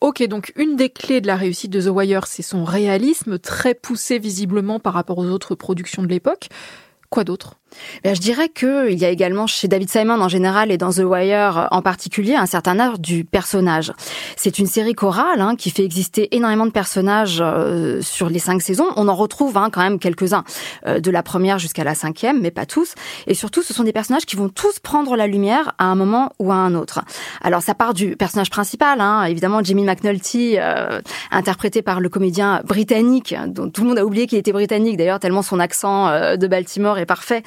Ok, 0.00 0.22
donc 0.28 0.52
une 0.56 0.76
des 0.76 0.90
clés 0.90 1.22
de 1.22 1.26
la 1.26 1.36
réussite 1.36 1.70
de 1.70 1.80
The 1.80 1.86
Wire, 1.86 2.26
c'est 2.26 2.42
son 2.42 2.64
réalisme, 2.64 3.38
très 3.38 3.74
poussé 3.74 4.18
visiblement 4.18 4.78
par 4.78 4.92
rapport 4.92 5.16
aux 5.18 5.26
autres 5.26 5.54
productions 5.54 6.02
de 6.02 6.08
l'époque. 6.08 6.48
Quoi 7.08 7.24
d'autre? 7.24 7.58
Ben, 8.04 8.14
je 8.14 8.20
dirais 8.20 8.48
qu'il 8.48 8.98
y 8.98 9.04
a 9.04 9.10
également 9.10 9.46
chez 9.46 9.68
David 9.68 9.90
Simon 9.90 10.20
en 10.20 10.28
général 10.28 10.70
et 10.70 10.78
dans 10.78 10.92
The 10.92 11.00
Wire 11.04 11.68
en 11.70 11.82
particulier 11.82 12.34
un 12.34 12.46
certain 12.46 12.78
art 12.78 12.98
du 12.98 13.24
personnage. 13.24 13.92
C'est 14.36 14.58
une 14.58 14.66
série 14.66 14.94
chorale 14.94 15.40
hein, 15.40 15.56
qui 15.56 15.70
fait 15.70 15.84
exister 15.84 16.34
énormément 16.34 16.66
de 16.66 16.70
personnages 16.70 17.38
euh, 17.40 18.00
sur 18.02 18.28
les 18.28 18.38
cinq 18.38 18.62
saisons. 18.62 18.86
On 18.96 19.08
en 19.08 19.14
retrouve 19.14 19.56
hein, 19.56 19.70
quand 19.72 19.80
même 19.80 19.98
quelques-uns 19.98 20.44
euh, 20.86 21.00
de 21.00 21.10
la 21.10 21.22
première 21.22 21.58
jusqu'à 21.58 21.84
la 21.84 21.94
cinquième, 21.94 22.40
mais 22.40 22.50
pas 22.50 22.66
tous. 22.66 22.94
Et 23.26 23.34
surtout, 23.34 23.62
ce 23.62 23.74
sont 23.74 23.84
des 23.84 23.92
personnages 23.92 24.26
qui 24.26 24.36
vont 24.36 24.48
tous 24.48 24.78
prendre 24.78 25.16
la 25.16 25.26
lumière 25.26 25.74
à 25.78 25.86
un 25.86 25.94
moment 25.94 26.32
ou 26.38 26.52
à 26.52 26.56
un 26.56 26.74
autre. 26.74 27.00
Alors 27.42 27.62
ça 27.62 27.74
part 27.74 27.94
du 27.94 28.16
personnage 28.16 28.50
principal, 28.50 29.00
hein, 29.00 29.24
évidemment 29.24 29.62
Jimmy 29.62 29.84
McNulty, 29.84 30.56
euh, 30.58 31.00
interprété 31.30 31.82
par 31.82 32.00
le 32.00 32.08
comédien 32.08 32.62
britannique, 32.64 33.34
dont 33.48 33.70
tout 33.70 33.82
le 33.82 33.88
monde 33.88 33.98
a 33.98 34.04
oublié 34.04 34.26
qu'il 34.26 34.38
était 34.38 34.52
britannique 34.52 34.96
d'ailleurs, 34.96 35.20
tellement 35.20 35.42
son 35.42 35.58
accent 35.58 36.36
de 36.36 36.46
Baltimore 36.46 36.98
est 36.98 37.06
parfait. 37.06 37.42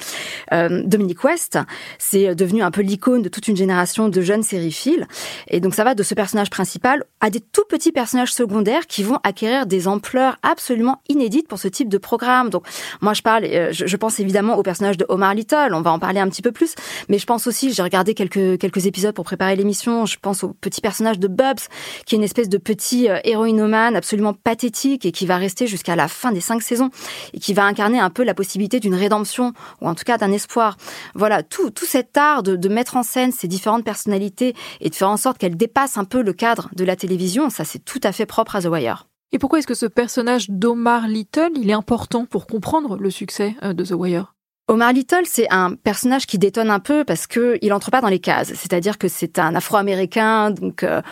Euh, 0.52 0.82
Dominique 0.84 1.24
West, 1.24 1.58
c'est 1.98 2.34
devenu 2.34 2.62
un 2.62 2.70
peu 2.70 2.82
l'icône 2.82 3.22
de 3.22 3.28
toute 3.28 3.48
une 3.48 3.56
génération 3.56 4.08
de 4.08 4.20
jeunes 4.20 4.42
sériphiles. 4.42 5.06
Et 5.48 5.60
donc 5.60 5.74
ça 5.74 5.84
va 5.84 5.94
de 5.94 6.02
ce 6.02 6.14
personnage 6.14 6.50
principal 6.50 7.04
à 7.20 7.30
des 7.30 7.40
tout 7.40 7.64
petits 7.68 7.92
personnages 7.92 8.32
secondaires 8.32 8.86
qui 8.86 9.02
vont 9.02 9.18
acquérir 9.22 9.66
des 9.66 9.88
ampleurs 9.88 10.36
absolument 10.42 11.02
inédites 11.08 11.48
pour 11.48 11.58
ce 11.58 11.68
type 11.68 11.88
de 11.88 11.98
programme. 11.98 12.50
Donc 12.50 12.66
moi 13.00 13.14
je 13.14 13.22
parle, 13.22 13.44
euh, 13.44 13.72
je, 13.72 13.96
pense 13.96 14.20
évidemment 14.20 14.56
au 14.56 14.62
personnage 14.62 14.96
de 14.96 15.06
Omar 15.08 15.34
Little, 15.34 15.72
on 15.72 15.82
va 15.82 15.92
en 15.92 15.98
parler 15.98 16.20
un 16.20 16.28
petit 16.28 16.42
peu 16.42 16.52
plus, 16.52 16.74
mais 17.08 17.18
je 17.18 17.26
pense 17.26 17.46
aussi, 17.46 17.72
j'ai 17.72 17.82
regardé 17.82 18.14
quelques 18.14 18.58
quelques 18.58 18.86
épisodes 18.86 19.14
pour 19.14 19.24
préparer 19.24 19.56
l'émission, 19.56 20.06
je 20.06 20.16
pense 20.20 20.44
au 20.44 20.48
petit 20.48 20.80
personnage 20.80 21.18
de 21.18 21.28
Bubs, 21.28 21.60
qui 22.06 22.14
est 22.14 22.18
une 22.18 22.24
espèce 22.24 22.48
de 22.48 22.58
petit 22.58 23.08
euh, 23.08 23.18
héroïnomane 23.24 23.96
absolument 23.96 24.32
pathétique 24.32 25.04
et 25.06 25.12
qui 25.12 25.26
va 25.26 25.36
rester 25.36 25.66
jusqu'à 25.66 25.96
la 25.96 26.08
fin 26.08 26.32
des 26.32 26.40
cinq 26.40 26.62
saisons 26.62 26.90
et 27.34 27.40
qui 27.40 27.52
va 27.54 27.64
incarner 27.64 28.00
un 28.00 28.10
peu 28.10 28.24
la 28.24 28.34
possibilité 28.34 28.80
d'une 28.80 28.94
rédemption 28.94 29.52
ou 29.80 29.88
en 29.88 29.94
cas 30.04 30.18
d'un 30.18 30.32
espoir. 30.32 30.76
Voilà, 31.14 31.42
tout, 31.42 31.70
tout 31.70 31.86
cet 31.86 32.16
art 32.16 32.42
de, 32.42 32.56
de 32.56 32.68
mettre 32.68 32.96
en 32.96 33.02
scène 33.02 33.32
ces 33.32 33.48
différentes 33.48 33.84
personnalités 33.84 34.54
et 34.80 34.90
de 34.90 34.94
faire 34.94 35.10
en 35.10 35.16
sorte 35.16 35.38
qu'elles 35.38 35.56
dépassent 35.56 35.98
un 35.98 36.04
peu 36.04 36.22
le 36.22 36.32
cadre 36.32 36.68
de 36.74 36.84
la 36.84 36.96
télévision, 36.96 37.50
ça 37.50 37.64
c'est 37.64 37.84
tout 37.84 38.00
à 38.02 38.12
fait 38.12 38.26
propre 38.26 38.56
à 38.56 38.62
The 38.62 38.66
Wire. 38.66 39.06
Et 39.32 39.38
pourquoi 39.38 39.60
est-ce 39.60 39.66
que 39.66 39.74
ce 39.74 39.86
personnage 39.86 40.50
d'Omar 40.50 41.06
Little, 41.06 41.52
il 41.54 41.70
est 41.70 41.74
important 41.74 42.24
pour 42.24 42.46
comprendre 42.46 42.96
le 42.96 43.10
succès 43.10 43.54
euh, 43.62 43.72
de 43.72 43.84
The 43.84 43.92
Wire? 43.92 44.34
Omar 44.70 44.92
Little, 44.92 45.24
c'est 45.24 45.48
un 45.50 45.74
personnage 45.74 46.26
qui 46.26 46.38
détonne 46.38 46.70
un 46.70 46.78
peu 46.78 47.02
parce 47.02 47.26
que 47.26 47.58
il 47.60 47.72
entre 47.72 47.90
pas 47.90 48.00
dans 48.00 48.08
les 48.08 48.20
cases. 48.20 48.52
C'est-à-dire 48.54 48.98
que 48.98 49.08
c'est 49.08 49.40
un 49.40 49.56
Afro-américain, 49.56 50.52
donc 50.52 50.84
euh, 50.84 51.02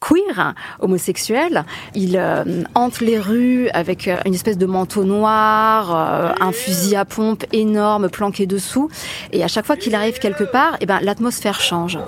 queer, 0.00 0.54
homosexuel. 0.80 1.66
Il 1.94 2.16
euh, 2.16 2.62
hante 2.74 3.00
les 3.00 3.18
rues 3.18 3.68
avec 3.74 4.08
euh, 4.08 4.16
une 4.24 4.32
espèce 4.32 4.56
de 4.56 4.64
manteau 4.64 5.04
noir, 5.04 6.34
un 6.40 6.52
fusil 6.52 6.96
à 6.96 7.04
pompe 7.04 7.44
énorme 7.52 8.08
planqué 8.08 8.46
dessous. 8.46 8.88
Et 9.30 9.44
à 9.44 9.48
chaque 9.48 9.66
fois 9.66 9.76
qu'il 9.76 9.94
arrive 9.94 10.18
quelque 10.18 10.44
part, 10.44 10.78
eh 10.80 10.86
ben 10.86 11.00
l'atmosphère 11.02 11.60
change. 11.60 11.98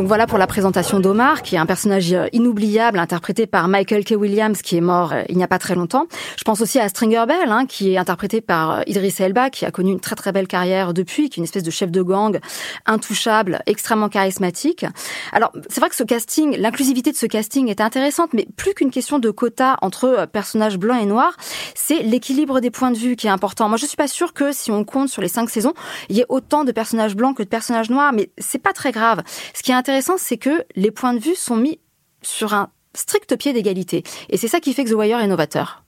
Donc 0.00 0.08
voilà 0.08 0.26
pour 0.26 0.38
la 0.38 0.46
présentation 0.46 0.98
d'Omar, 0.98 1.42
qui 1.42 1.56
est 1.56 1.58
un 1.58 1.66
personnage 1.66 2.16
inoubliable 2.32 2.98
interprété 2.98 3.46
par 3.46 3.68
Michael 3.68 4.02
K. 4.02 4.12
Williams, 4.12 4.62
qui 4.62 4.78
est 4.78 4.80
mort 4.80 5.12
euh, 5.12 5.24
il 5.28 5.36
n'y 5.36 5.44
a 5.44 5.46
pas 5.46 5.58
très 5.58 5.74
longtemps. 5.74 6.06
Je 6.38 6.42
pense 6.42 6.62
aussi 6.62 6.78
à 6.78 6.88
Stringer 6.88 7.26
Bell, 7.28 7.50
hein, 7.50 7.66
qui 7.66 7.92
est 7.92 7.98
interprété 7.98 8.40
par 8.40 8.78
euh, 8.78 8.82
Idris 8.86 9.14
Elba, 9.18 9.50
qui 9.50 9.66
a 9.66 9.70
connu 9.70 9.92
une 9.92 10.00
très 10.00 10.16
très 10.16 10.32
belle 10.32 10.48
carrière 10.48 10.94
depuis, 10.94 11.28
qui 11.28 11.38
est 11.38 11.42
une 11.42 11.44
espèce 11.44 11.64
de 11.64 11.70
chef 11.70 11.90
de 11.90 12.00
gang 12.00 12.40
intouchable, 12.86 13.60
extrêmement 13.66 14.08
charismatique. 14.08 14.86
Alors 15.32 15.52
c'est 15.68 15.80
vrai 15.80 15.90
que 15.90 15.96
ce 15.96 16.04
casting, 16.04 16.56
l'inclusivité 16.56 17.12
de 17.12 17.16
ce 17.18 17.26
casting 17.26 17.68
est 17.68 17.82
intéressante, 17.82 18.30
mais 18.32 18.46
plus 18.56 18.72
qu'une 18.72 18.90
question 18.90 19.18
de 19.18 19.30
quota 19.30 19.76
entre 19.82 20.04
euh, 20.04 20.24
personnages 20.24 20.78
blancs 20.78 21.02
et 21.02 21.06
noirs, 21.06 21.36
c'est 21.74 22.02
l'équilibre 22.02 22.60
des 22.60 22.70
points 22.70 22.90
de 22.90 22.96
vue 22.96 23.16
qui 23.16 23.26
est 23.26 23.30
important. 23.30 23.68
Moi 23.68 23.76
je 23.76 23.84
suis 23.84 23.98
pas 23.98 24.08
sûre 24.08 24.32
que 24.32 24.50
si 24.52 24.70
on 24.70 24.82
compte 24.82 25.10
sur 25.10 25.20
les 25.20 25.28
cinq 25.28 25.50
saisons, 25.50 25.74
il 26.08 26.16
y 26.16 26.20
ait 26.20 26.26
autant 26.30 26.64
de 26.64 26.72
personnages 26.72 27.14
blancs 27.14 27.36
que 27.36 27.42
de 27.42 27.48
personnages 27.48 27.90
noirs, 27.90 28.14
mais 28.14 28.30
c'est 28.38 28.62
pas 28.62 28.72
très 28.72 28.92
grave. 28.92 29.20
Ce 29.52 29.62
qui 29.62 29.72
est 29.72 29.74
intéressant, 29.90 30.18
c'est 30.18 30.38
que 30.38 30.64
les 30.76 30.92
points 30.92 31.14
de 31.14 31.18
vue 31.18 31.34
sont 31.34 31.56
mis 31.56 31.80
sur 32.22 32.54
un 32.54 32.70
strict 32.94 33.36
pied 33.36 33.52
d'égalité. 33.52 34.04
Et 34.28 34.36
c'est 34.36 34.46
ça 34.46 34.60
qui 34.60 34.72
fait 34.72 34.84
que 34.84 34.90
The 34.90 34.94
Wire 34.94 35.18
est 35.18 35.26
novateur. 35.26 35.84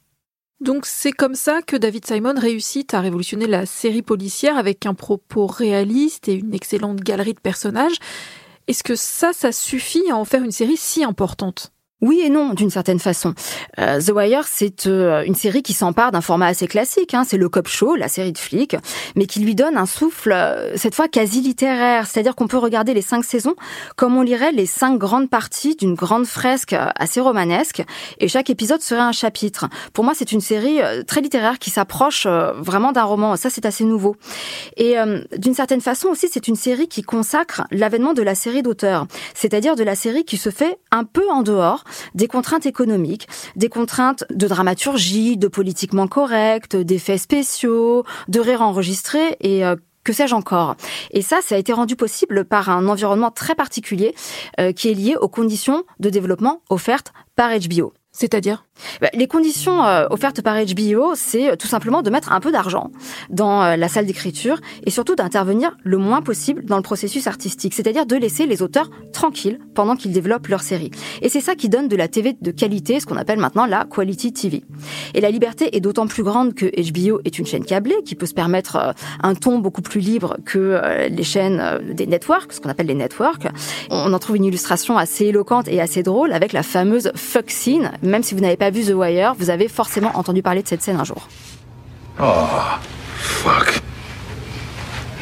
Donc 0.61 0.87
c'est 0.87 1.13
comme 1.13 1.37
ça 1.37 1.63
que 1.63 1.77
David 1.77 2.05
Simon 2.05 2.35
réussit 2.37 2.93
à 2.95 3.01
révolutionner 3.01 3.47
la 3.47 3.65
série 3.65 4.03
policière 4.03 4.59
avec 4.59 4.87
un 4.87 4.95
propos 4.95 5.47
réaliste 5.47 6.27
et 6.27 6.35
une 6.35 6.53
excellente 6.53 6.99
galerie 6.99 7.35
de 7.35 7.41
personnages. 7.41 7.95
Est-ce 8.67 8.83
que 8.83 8.97
ça, 8.97 9.33
ça 9.33 9.53
suffit 9.53 10.11
à 10.11 10.17
en 10.17 10.25
faire 10.25 10.43
une 10.43 10.51
série 10.51 10.77
si 10.77 11.05
importante? 11.05 11.73
Oui 12.03 12.21
et 12.25 12.31
non, 12.31 12.53
d'une 12.53 12.69
certaine 12.69 12.99
façon. 12.99 13.33
Euh, 13.79 14.01
The 14.01 14.11
Wire, 14.11 14.45
c'est 14.47 14.89
euh, 14.89 15.23
une 15.25 15.37
série 15.37 15.63
qui 15.63 15.73
s'empare 15.73 16.11
d'un 16.11 16.21
format 16.21 16.47
assez 16.47 16.67
classique. 16.67 17.15
Hein, 17.15 17.23
c'est 17.25 17.37
le 17.37 17.49
cop 17.49 17.69
show, 17.69 17.95
la 17.95 18.09
série 18.09 18.33
de 18.33 18.39
flics, 18.39 18.77
mais 19.15 19.27
qui 19.27 19.39
lui 19.39 19.55
donne 19.55 19.77
un 19.77 19.87
souffle, 19.87 20.33
euh, 20.33 20.77
cette 20.77 20.97
fois 20.97 21.07
quasi 21.07 21.41
littéraire. 21.41 22.09
C'est-à-dire 22.09 22.35
qu'on 22.35 22.49
peut 22.49 22.59
regarder 22.59 22.93
les 22.93 23.03
cinq 23.03 23.25
saisons 23.25 23.55
comme 23.95 24.17
on 24.17 24.23
lirait 24.23 24.51
les 24.51 24.67
cinq 24.67 24.99
grandes 24.99 25.31
parties 25.31 25.77
d'une 25.77 25.95
grande 25.95 26.27
fresque 26.27 26.75
assez 26.97 27.21
romanesque, 27.21 27.85
et 28.19 28.27
chaque 28.27 28.51
épisode 28.51 28.83
serait 28.83 29.01
un 29.01 29.13
chapitre. 29.13 29.69
Pour 29.93 30.05
moi, 30.05 30.13
c'est 30.17 30.33
une 30.33 30.41
série 30.41 30.81
très 31.07 31.21
littéraire 31.21 31.59
qui 31.61 31.71
s'approche 31.71 32.27
vraiment 32.27 32.91
d'un 32.93 33.05
roman. 33.05 33.37
Ça, 33.37 33.51
c'est 33.51 33.65
assez 33.65 33.85
nouveau. 33.85 34.17
Et 34.77 34.97
d'une 35.37 35.55
certaine 35.55 35.81
façon 35.81 36.09
aussi, 36.09 36.29
c'est 36.31 36.49
une 36.49 36.57
série 36.57 36.89
qui 36.89 37.03
consacre 37.03 37.63
l'avènement 37.71 38.15
de 38.15 38.23
la 38.23 38.35
série 38.35 38.63
d'auteur, 38.63 39.07
c'est-à-dire 39.35 39.77
de 39.77 39.85
la 39.85 39.95
série 39.95 40.25
qui 40.25 40.37
se 40.37 40.51
fait 40.51 40.79
un 40.91 41.05
peu 41.05 41.29
en 41.31 41.43
dehors 41.43 41.85
des 42.15 42.29
contraintes 42.29 42.67
économiques, 42.67 43.29
des 43.57 43.69
contraintes 43.69 44.25
de 44.31 44.47
dramaturgie, 44.47 45.37
de 45.37 45.49
politiquement 45.49 46.07
correct, 46.07 46.77
d'effets 46.77 47.19
spéciaux, 47.19 48.05
de 48.29 48.41
rire 48.41 48.63
enregistré 48.63 49.37
et 49.41 49.65
euh, 49.65 49.77
que 50.05 50.13
sais-je 50.13 50.35
encore 50.35 50.77
Et 51.13 51.23
ça, 51.23 51.41
ça 51.43 51.55
a 51.55 51.59
été 51.59 51.73
rendu 51.73 51.95
possible 51.95 52.45
par 52.45 52.71
un 52.71 52.89
environnement 52.89 53.31
très 53.31 53.55
particulier 53.55 54.15
euh, 54.59 54.73
qui 54.73 54.91
est 54.91 54.95
lié 54.95 55.17
aux 55.21 55.29
conditions 55.29 55.85
de 56.01 56.11
développement 56.11 56.63
offertes 56.71 57.13
par 57.37 57.51
HBO. 57.51 57.93
C'est-à-dire 58.15 58.67
bah, 59.01 59.09
Les 59.15 59.27
conditions 59.27 59.85
euh, 59.85 60.07
offertes 60.11 60.43
par 60.43 60.57
HBO, 60.63 61.15
c'est 61.15 61.53
euh, 61.53 61.57
tout 61.57 61.67
simplement 61.67 62.03
de 62.03 62.11
mettre 62.11 62.31
un 62.31 62.41
peu 62.41 62.53
d'argent 62.53 62.91
dans 63.31 63.63
euh, 63.63 63.77
la 63.77 63.89
salle 63.89 64.05
d'écriture 64.05 64.61
et 64.85 64.91
surtout 64.91 65.15
d'intervenir 65.15 65.79
le 65.83 65.97
moins 65.97 66.21
possible 66.21 66.67
dans 66.67 66.77
le 66.77 66.83
processus 66.83 67.27
artistique, 67.27 67.73
c'est-à-dire 67.73 68.05
de 68.05 68.15
laisser 68.15 68.45
les 68.45 68.61
auteurs 68.61 68.91
tranquilles 69.15 69.61
pendant 69.75 69.97
qu'ils 69.97 70.13
développent 70.13 70.49
leur 70.49 70.61
série. 70.61 70.91
Et 71.23 71.31
c'est 71.31 71.41
ça 71.41 71.55
qui 71.55 71.71
donne 71.71 71.89
de 71.89 71.97
la 71.97 72.07
TV 72.07 72.37
de 72.39 72.51
qualité, 72.51 73.01
ce 73.01 73.07
qu'on 73.07 73.17
appelle 73.17 73.39
maintenant 73.39 73.65
la 73.65 73.87
quality 73.87 74.35
TV. 74.35 74.63
Et 75.15 75.23
la 75.23 75.31
liberté 75.31 75.75
est 75.75 75.81
d'autant 75.81 76.07
plus 76.07 76.23
grande 76.23 76.53
que 76.53 76.67
HBO 76.67 77.21
est 77.25 77.39
une 77.39 77.47
chaîne 77.47 77.65
câblée 77.65 78.03
qui 78.05 78.15
peut 78.15 78.27
se 78.27 78.35
permettre 78.35 78.95
un 79.23 79.35
ton 79.35 79.59
beaucoup 79.59 79.83
plus 79.83 80.01
libre 80.01 80.37
que 80.45 81.09
les 81.09 81.23
chaînes 81.23 81.81
des 81.93 82.07
networks, 82.07 82.53
ce 82.53 82.61
qu'on 82.61 82.69
appelle 82.69 82.87
les 82.87 82.95
networks. 82.95 83.47
On 83.91 84.13
en 84.13 84.19
trouve 84.19 84.37
une 84.37 84.45
illustration 84.45 84.99
assez 84.99 85.27
éloquente 85.27 85.69
et 85.69 85.81
assez 85.81 86.03
drôle 86.03 86.33
avec 86.33 86.53
la 86.53 86.63
fameuse 86.63 87.11
fuck 87.15 87.51
scene 87.51 87.91
même 88.03 88.23
si 88.23 88.35
vous 88.35 88.41
n'avez 88.41 88.57
pas 88.57 88.71
vu 88.71 88.85
The 88.85 88.95
Wire, 88.95 89.35
vous 89.39 89.51
avez 89.51 89.69
forcément 89.69 90.11
entendu 90.15 90.43
parler 90.43 90.63
de 90.63 90.69
cette 90.69 90.83
scène 90.83 90.99
un 90.99 91.05
jour. 91.05 91.29
Oh, 92.21 92.25
fuck. 93.19 93.81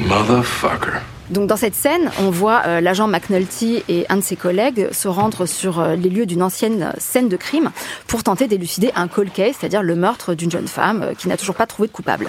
Motherfucker. 0.00 1.00
Donc 1.30 1.46
dans 1.46 1.56
cette 1.56 1.76
scène, 1.76 2.10
on 2.18 2.30
voit 2.30 2.62
euh, 2.66 2.80
l'agent 2.80 3.06
McNulty 3.06 3.84
et 3.88 4.04
un 4.08 4.16
de 4.16 4.20
ses 4.20 4.34
collègues 4.34 4.88
se 4.90 5.06
rendre 5.06 5.46
sur 5.46 5.78
euh, 5.78 5.94
les 5.94 6.08
lieux 6.08 6.26
d'une 6.26 6.42
ancienne 6.42 6.92
scène 6.98 7.28
de 7.28 7.36
crime 7.36 7.70
pour 8.08 8.24
tenter 8.24 8.48
d'élucider 8.48 8.90
un 8.96 9.06
cold 9.06 9.32
case, 9.32 9.54
c'est-à-dire 9.60 9.82
le 9.82 9.94
meurtre 9.94 10.34
d'une 10.34 10.50
jeune 10.50 10.66
femme 10.66 11.02
euh, 11.02 11.14
qui 11.14 11.28
n'a 11.28 11.36
toujours 11.36 11.54
pas 11.54 11.66
trouvé 11.66 11.86
de 11.86 11.92
coupable. 11.92 12.26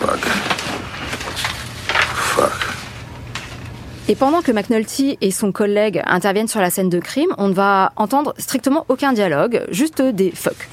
Fuck. 0.00 0.20
Fuck. 2.14 2.75
Et 4.08 4.14
pendant 4.14 4.40
que 4.40 4.52
McNulty 4.52 5.18
et 5.20 5.32
son 5.32 5.50
collègue 5.50 6.00
interviennent 6.06 6.46
sur 6.46 6.60
la 6.60 6.70
scène 6.70 6.88
de 6.88 7.00
crime, 7.00 7.30
on 7.38 7.48
ne 7.48 7.54
va 7.54 7.92
entendre 7.96 8.34
strictement 8.38 8.86
aucun 8.88 9.12
dialogue, 9.12 9.64
juste 9.70 10.00
des 10.00 10.30
fuck. 10.30 10.68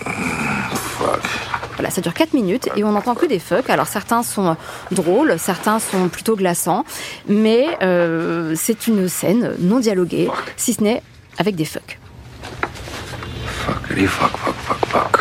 Voilà, 1.74 1.90
ça 1.90 2.02
dure 2.02 2.13
4 2.13 2.34
minutes 2.34 2.70
et 2.75 2.84
on 2.84 2.92
n'entend 2.92 3.16
que 3.16 3.25
des 3.25 3.40
fuck. 3.40 3.72
Alors 3.72 3.88
certains 3.88 4.22
sont 4.22 4.56
drôles, 4.92 5.40
certains 5.40 5.80
sont 5.80 6.10
plutôt 6.10 6.36
glaçants, 6.36 6.86
mais 7.28 7.66
euh, 7.82 8.54
c'est 8.56 8.86
une 8.86 9.10
scène 9.10 9.56
non 9.60 9.80
dialoguée, 9.80 10.30
si 10.56 10.74
ce 10.74 10.84
n'est 10.84 11.02
avec 11.40 11.56
des 11.56 11.66
fuck. 11.66 11.98
Fuckity 13.48 14.06
fuck, 14.06 14.38
fuck, 14.38 14.56
fuck, 14.56 14.86
fuck. 14.86 15.20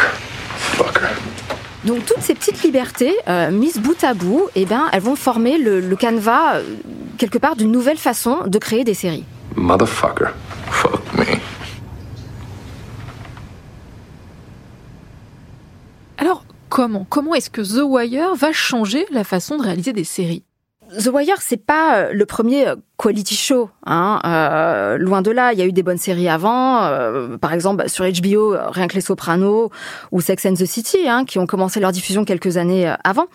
Fucker. 0.77 1.42
Donc 1.85 2.07
toutes 2.07 2.21
ces 2.21 2.35
petites 2.35 2.63
libertés 2.63 3.13
euh, 3.29 3.51
mises 3.51 3.79
bout 3.79 4.03
à 4.05 4.15
bout, 4.15 4.49
eh 4.55 4.67
ben, 4.67 4.89
elles 4.93 5.03
vont 5.03 5.17
former 5.17 5.59
le, 5.59 5.81
le 5.81 5.97
canevas 5.97 6.57
euh, 6.57 6.77
quelque 7.19 7.39
part 7.39 7.57
d'une 7.57 7.73
nouvelle 7.73 7.99
façon 7.99 8.43
de 8.47 8.59
créer 8.59 8.85
des 8.85 8.95
séries. 8.95 9.25
Motherfucker. 9.57 10.29
Fuck 10.71 11.01
me. 11.19 11.25
Alors 16.19 16.45
comment? 16.69 17.05
Comment 17.09 17.35
est-ce 17.35 17.51
que 17.51 17.63
The 17.63 17.83
Wire 17.83 18.35
va 18.37 18.53
changer 18.53 19.07
la 19.11 19.25
façon 19.25 19.57
de 19.59 19.63
réaliser 19.63 19.93
des 19.93 20.05
séries? 20.05 20.45
The 20.99 21.07
Wire, 21.07 21.41
c'est 21.41 21.65
pas 21.65 21.97
euh, 21.97 22.11
le 22.13 22.27
premier 22.27 22.69
euh, 22.69 22.77
quality 22.99 23.35
show, 23.35 23.71
hein, 23.87 24.21
euh, 24.25 24.99
loin 24.99 25.23
de 25.23 25.31
là. 25.31 25.53
Il 25.53 25.59
y 25.59 25.63
a 25.63 25.65
eu 25.65 25.73
des 25.73 25.83
bonnes 25.83 25.99
séries 25.99 26.29
avant, 26.29 26.85
euh, 26.85 27.39
par 27.39 27.55
exemple 27.55 27.89
sur 27.89 28.05
HBO, 28.05 28.57
rien 28.69 28.89
que 28.89 28.95
Les 28.95 29.01
Sopranos 29.01 29.71
ou 30.11 30.21
Sex 30.21 30.45
and 30.45 30.55
the 30.55 30.67
City, 30.67 31.09
hein, 31.09 31.25
qui 31.25 31.39
ont 31.39 31.47
commencé 31.47 31.81
leur 31.81 31.93
diffusion 31.93 32.25
quelques 32.25 32.59
années 32.59 32.93
avant. 33.05 33.27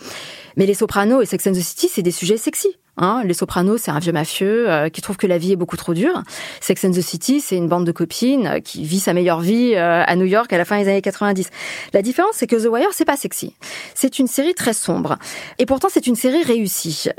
Mais 0.55 0.65
Les 0.65 0.73
Sopranos 0.73 1.21
et 1.21 1.25
Sex 1.25 1.47
and 1.47 1.53
the 1.53 1.61
City, 1.61 1.89
c'est 1.91 2.03
des 2.03 2.11
sujets 2.11 2.37
sexy. 2.37 2.69
Hein. 2.97 3.21
Les 3.25 3.33
Sopranos, 3.33 3.77
c'est 3.77 3.91
un 3.91 3.99
vieux 3.99 4.11
mafieux 4.11 4.89
qui 4.91 5.01
trouve 5.01 5.17
que 5.17 5.27
la 5.27 5.37
vie 5.37 5.51
est 5.51 5.55
beaucoup 5.55 5.77
trop 5.77 5.93
dure. 5.93 6.23
Sex 6.61 6.83
and 6.83 6.91
the 6.91 7.01
City, 7.01 7.41
c'est 7.41 7.55
une 7.55 7.67
bande 7.67 7.85
de 7.85 7.91
copines 7.91 8.59
qui 8.63 8.83
vit 8.83 8.99
sa 8.99 9.13
meilleure 9.13 9.41
vie 9.41 9.75
à 9.75 10.15
New 10.15 10.25
York 10.25 10.51
à 10.51 10.57
la 10.57 10.65
fin 10.65 10.81
des 10.81 10.89
années 10.89 11.01
90. 11.01 11.49
La 11.93 12.01
différence, 12.01 12.31
c'est 12.33 12.47
que 12.47 12.55
The 12.55 12.69
Wire, 12.69 12.89
c'est 12.93 13.05
pas 13.05 13.17
sexy. 13.17 13.53
C'est 13.93 14.17
une 14.17 14.27
série 14.27 14.55
très 14.55 14.73
sombre. 14.73 15.17
Et 15.59 15.67
pourtant, 15.67 15.89
c'est 15.91 16.07
une 16.07 16.15
série 16.15 16.41
réussie. 16.41 17.09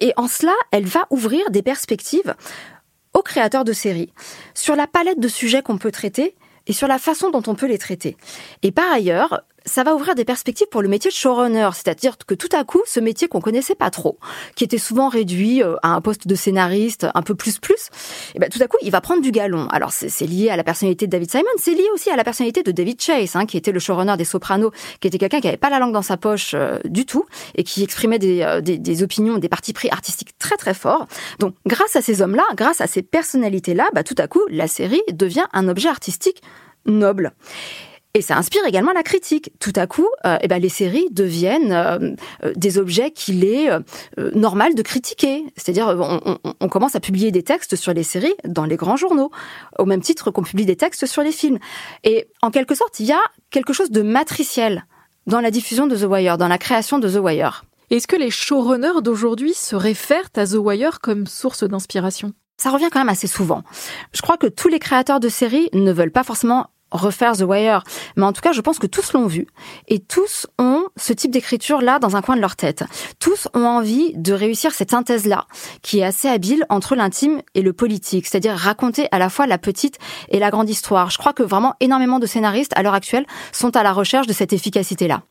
Et 0.00 0.12
en 0.16 0.28
cela, 0.28 0.54
elle 0.70 0.86
va 0.86 1.06
ouvrir 1.10 1.50
des 1.50 1.62
perspectives 1.62 2.34
aux 3.14 3.22
créateurs 3.22 3.64
de 3.64 3.72
séries 3.72 4.12
sur 4.54 4.76
la 4.76 4.86
palette 4.86 5.20
de 5.20 5.28
sujets 5.28 5.62
qu'on 5.62 5.78
peut 5.78 5.90
traiter 5.90 6.36
et 6.66 6.72
sur 6.72 6.86
la 6.86 6.98
façon 6.98 7.30
dont 7.30 7.42
on 7.46 7.54
peut 7.54 7.66
les 7.66 7.78
traiter. 7.78 8.16
Et 8.62 8.70
par 8.70 8.92
ailleurs, 8.92 9.42
ça 9.68 9.84
va 9.84 9.94
ouvrir 9.94 10.14
des 10.14 10.24
perspectives 10.24 10.66
pour 10.68 10.82
le 10.82 10.88
métier 10.88 11.10
de 11.10 11.14
showrunner, 11.14 11.70
c'est-à-dire 11.74 12.16
que 12.18 12.34
tout 12.34 12.48
à 12.52 12.64
coup, 12.64 12.82
ce 12.86 13.00
métier 13.00 13.28
qu'on 13.28 13.40
connaissait 13.40 13.74
pas 13.74 13.90
trop, 13.90 14.18
qui 14.56 14.64
était 14.64 14.78
souvent 14.78 15.08
réduit 15.08 15.62
euh, 15.62 15.76
à 15.82 15.94
un 15.94 16.00
poste 16.00 16.26
de 16.26 16.34
scénariste 16.34 17.06
un 17.14 17.22
peu 17.22 17.34
plus 17.34 17.58
plus, 17.58 17.90
eh 18.34 18.38
ben 18.38 18.48
tout 18.48 18.62
à 18.62 18.66
coup, 18.66 18.78
il 18.82 18.90
va 18.90 19.00
prendre 19.00 19.22
du 19.22 19.30
galon. 19.30 19.68
Alors 19.68 19.92
c'est 19.92 20.26
lié 20.26 20.50
à 20.50 20.56
la 20.56 20.64
personnalité 20.64 21.06
de 21.06 21.12
David 21.12 21.30
Simon, 21.30 21.44
c'est 21.58 21.74
lié 21.74 21.86
aussi 21.94 22.10
à 22.10 22.16
la 22.16 22.24
personnalité 22.24 22.62
de 22.62 22.72
David 22.72 23.00
Chase, 23.00 23.36
hein, 23.36 23.46
qui 23.46 23.56
était 23.56 23.72
le 23.72 23.78
showrunner 23.78 24.16
des 24.16 24.24
Sopranos, 24.24 24.72
qui 25.00 25.08
était 25.08 25.18
quelqu'un 25.18 25.40
qui 25.40 25.48
avait 25.48 25.56
pas 25.56 25.70
la 25.70 25.78
langue 25.78 25.92
dans 25.92 26.02
sa 26.02 26.16
poche 26.16 26.52
euh, 26.54 26.78
du 26.84 27.06
tout 27.06 27.26
et 27.54 27.64
qui 27.64 27.82
exprimait 27.82 28.18
des, 28.18 28.42
euh, 28.42 28.60
des, 28.60 28.78
des, 28.78 29.02
opinions, 29.02 29.38
des 29.38 29.48
partis 29.48 29.72
pris 29.72 29.88
artistiques 29.90 30.36
très 30.38 30.56
très 30.56 30.74
forts. 30.74 31.06
Donc 31.38 31.54
grâce 31.66 31.94
à 31.94 32.02
ces 32.02 32.22
hommes-là, 32.22 32.44
grâce 32.54 32.80
à 32.80 32.86
ces 32.86 33.02
personnalités-là, 33.02 33.88
bah, 33.94 34.02
tout 34.02 34.16
à 34.18 34.26
coup, 34.26 34.42
la 34.48 34.66
série 34.66 35.02
devient 35.12 35.46
un 35.52 35.68
objet 35.68 35.88
artistique 35.88 36.42
noble. 36.86 37.32
Et 38.14 38.22
ça 38.22 38.36
inspire 38.36 38.64
également 38.66 38.92
la 38.92 39.02
critique. 39.02 39.52
Tout 39.60 39.72
à 39.76 39.86
coup, 39.86 40.08
euh, 40.24 40.38
eh 40.40 40.48
ben, 40.48 40.60
les 40.60 40.70
séries 40.70 41.06
deviennent 41.10 41.72
euh, 41.72 42.14
euh, 42.42 42.52
des 42.56 42.78
objets 42.78 43.10
qu'il 43.10 43.44
est 43.44 43.68
normal 44.34 44.74
de 44.74 44.82
critiquer. 44.82 45.44
C'est-à-dire, 45.56 45.88
on, 45.88 46.38
on, 46.60 46.68
commence 46.68 46.96
à 46.96 47.00
publier 47.00 47.30
des 47.30 47.42
textes 47.42 47.76
sur 47.76 47.92
les 47.92 48.02
séries 48.02 48.34
dans 48.44 48.64
les 48.64 48.76
grands 48.76 48.96
journaux, 48.96 49.30
au 49.78 49.84
même 49.84 50.00
titre 50.00 50.30
qu'on 50.30 50.42
publie 50.42 50.66
des 50.66 50.76
textes 50.76 51.06
sur 51.06 51.22
les 51.22 51.32
films. 51.32 51.58
Et 52.04 52.28
en 52.42 52.50
quelque 52.50 52.74
sorte, 52.74 52.98
il 53.00 53.06
y 53.06 53.12
a 53.12 53.20
quelque 53.50 53.72
chose 53.72 53.90
de 53.90 54.02
matriciel 54.02 54.86
dans 55.26 55.40
la 55.40 55.50
diffusion 55.50 55.86
de 55.86 55.96
The 55.96 56.04
Wire, 56.04 56.38
dans 56.38 56.48
la 56.48 56.58
création 56.58 56.98
de 56.98 57.08
The 57.08 57.20
Wire. 57.22 57.64
Est-ce 57.90 58.06
que 58.06 58.16
les 58.16 58.30
showrunners 58.30 59.02
d'aujourd'hui 59.02 59.54
se 59.54 59.76
réfèrent 59.76 60.28
à 60.36 60.46
The 60.46 60.54
Wire 60.54 61.00
comme 61.00 61.26
source 61.26 61.64
d'inspiration? 61.64 62.32
Ça 62.56 62.70
revient 62.70 62.88
quand 62.90 62.98
même 62.98 63.08
assez 63.08 63.28
souvent. 63.28 63.62
Je 64.12 64.20
crois 64.20 64.36
que 64.36 64.46
tous 64.46 64.68
les 64.68 64.78
créateurs 64.78 65.20
de 65.20 65.28
séries 65.28 65.68
ne 65.72 65.92
veulent 65.92 66.10
pas 66.10 66.24
forcément 66.24 66.70
refaire 66.90 67.36
The 67.36 67.42
Wire. 67.42 67.82
Mais 68.16 68.24
en 68.24 68.32
tout 68.32 68.40
cas, 68.40 68.52
je 68.52 68.60
pense 68.60 68.78
que 68.78 68.86
tous 68.86 69.12
l'ont 69.12 69.26
vu. 69.26 69.46
Et 69.88 69.98
tous 69.98 70.46
ont 70.58 70.84
ce 70.96 71.12
type 71.12 71.30
d'écriture-là 71.30 71.98
dans 71.98 72.16
un 72.16 72.22
coin 72.22 72.36
de 72.36 72.40
leur 72.40 72.56
tête. 72.56 72.84
Tous 73.18 73.48
ont 73.54 73.66
envie 73.66 74.12
de 74.14 74.32
réussir 74.32 74.72
cette 74.72 74.90
synthèse-là, 74.90 75.46
qui 75.82 76.00
est 76.00 76.04
assez 76.04 76.28
habile 76.28 76.64
entre 76.68 76.94
l'intime 76.94 77.42
et 77.54 77.62
le 77.62 77.72
politique. 77.72 78.26
C'est-à-dire 78.26 78.56
raconter 78.56 79.08
à 79.12 79.18
la 79.18 79.30
fois 79.30 79.46
la 79.46 79.58
petite 79.58 79.98
et 80.28 80.38
la 80.38 80.50
grande 80.50 80.70
histoire. 80.70 81.10
Je 81.10 81.18
crois 81.18 81.32
que 81.32 81.42
vraiment 81.42 81.74
énormément 81.80 82.18
de 82.18 82.26
scénaristes, 82.26 82.72
à 82.76 82.82
l'heure 82.82 82.94
actuelle, 82.94 83.26
sont 83.52 83.76
à 83.76 83.82
la 83.82 83.92
recherche 83.92 84.26
de 84.26 84.32
cette 84.32 84.52
efficacité-là. 84.52 85.22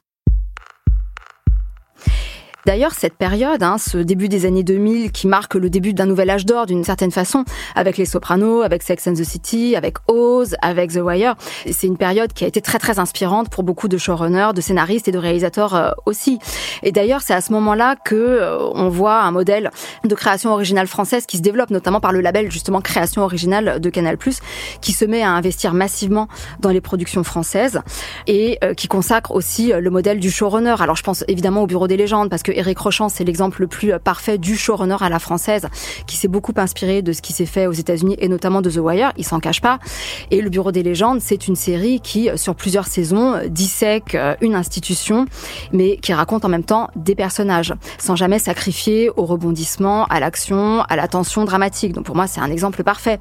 D'ailleurs, 2.67 2.91
cette 2.91 3.13
période, 3.13 3.63
hein, 3.63 3.77
ce 3.77 3.97
début 3.97 4.27
des 4.27 4.45
années 4.45 4.62
2000 4.62 5.13
qui 5.13 5.27
marque 5.27 5.55
le 5.55 5.69
début 5.69 5.93
d'un 5.93 6.05
nouvel 6.05 6.29
âge 6.29 6.45
d'or 6.45 6.65
d'une 6.65 6.83
certaine 6.83 7.12
façon, 7.12 7.45
avec 7.75 7.95
Les 7.95 8.03
Sopranos, 8.03 8.62
avec 8.62 8.83
Sex 8.83 9.07
and 9.07 9.13
the 9.13 9.24
City, 9.24 9.77
avec 9.77 9.95
Oz, 10.09 10.57
avec 10.62 10.91
The 10.91 10.97
Wire, 10.97 11.36
c'est 11.71 11.88
une 11.88 11.95
période 11.95 12.33
qui 12.33 12.43
a 12.43 12.47
été 12.47 12.59
très 12.59 12.77
très 12.77 13.00
inspirante 13.00 13.47
pour 13.47 13.63
beaucoup 13.63 13.88
de 13.88 13.97
showrunners, 13.97 14.51
de 14.53 14.59
scénaristes 14.59 15.07
et 15.07 15.13
de 15.13 15.17
réalisateurs 15.17 15.75
euh, 15.75 15.91
aussi. 16.05 16.39
Et 16.83 16.91
d'ailleurs, 16.91 17.21
c'est 17.21 17.33
à 17.33 17.39
ce 17.39 17.53
moment-là 17.53 17.95
que 18.03 18.15
euh, 18.15 18.57
on 18.74 18.89
voit 18.89 19.21
un 19.21 19.31
modèle 19.31 19.71
de 20.03 20.13
création 20.13 20.51
originale 20.51 20.88
française 20.88 21.25
qui 21.25 21.38
se 21.38 21.41
développe, 21.41 21.69
notamment 21.69 22.01
par 22.01 22.12
le 22.12 22.19
label 22.19 22.51
justement 22.51 22.81
Création 22.81 23.24
originale 23.24 23.79
de 23.79 23.89
Canal+, 23.89 24.17
qui 24.81 24.91
se 24.91 25.05
met 25.05 25.24
à 25.24 25.29
investir 25.29 25.74
massivement 25.74 26.27
dans 26.59 26.71
les 26.71 26.81
productions 26.81 27.24
françaises 27.24 27.79
et 28.27 28.57
euh, 28.62 28.74
qui 28.74 28.89
consacre 28.89 29.31
aussi 29.31 29.71
le 29.71 29.89
modèle 29.89 30.19
du 30.19 30.29
showrunner. 30.29 30.75
Alors 30.82 30.97
je 30.97 31.03
pense 31.03 31.23
évidemment 31.30 31.62
au 31.63 31.67
Bureau 31.67 31.88
des 31.88 31.95
légendes 31.95 32.30
parce 32.30 32.43
que 32.43 32.57
Eric 32.58 32.80
Rochant, 32.80 33.10
c'est 33.10 33.24
l'exemple 33.24 33.62
le 33.62 33.67
plus 33.67 33.93
parfait 34.04 34.38
du 34.38 34.58
showrunner 34.58 34.98
à 35.00 35.10
la 35.10 35.20
française, 35.20 35.67
qui 36.08 36.17
s'est 36.17 36.28
beaucoup 36.28 36.54
inspiré 36.58 37.02
de 37.02 37.13
ce 37.13 37.22
qui 37.22 37.34
s'est 37.34 37.46
fait 37.46 37.67
aux 37.67 37.72
États-Unis 37.72 38.15
et 38.20 38.28
notamment 38.28 38.62
de 38.62 38.70
The 38.70 38.78
Wire. 38.78 39.13
Il 39.17 39.26
s'en 39.26 39.39
cache 39.39 39.62
pas. 39.62 39.80
Et 40.32 40.41
Le 40.41 40.50
Bureau 40.50 40.72
des 40.72 40.84
légendes, 40.84 41.22
c'est 41.22 41.48
une 41.48 41.56
série 41.56 42.00
qui, 42.00 42.30
sur 42.36 42.56
plusieurs 42.56 42.88
saisons, 42.88 43.36
dissèque 43.48 44.15
euh, 44.15 44.36
une 44.41 44.56
institution, 44.56 45.26
mais 45.72 45.98
qui 45.98 46.13
raconte 46.13 46.46
en 46.46 46.50
même 46.50 46.63
temps 46.63 46.89
des 46.96 47.15
personnages, 47.15 47.74
sans 47.98 48.15
jamais 48.15 48.39
sacrifier 48.39 49.10
au 49.15 49.26
rebondissement, 49.26 50.06
à 50.06 50.20
l'action, 50.20 50.82
à 50.82 50.96
la 50.96 51.08
tension 51.08 51.46
dramatique. 51.46 51.93
Donc 51.93 52.06
pour 52.06 52.15
moi, 52.15 52.28
c'est 52.28 52.41
un 52.41 52.52
exemple 52.52 52.84
parfait. 52.84 53.20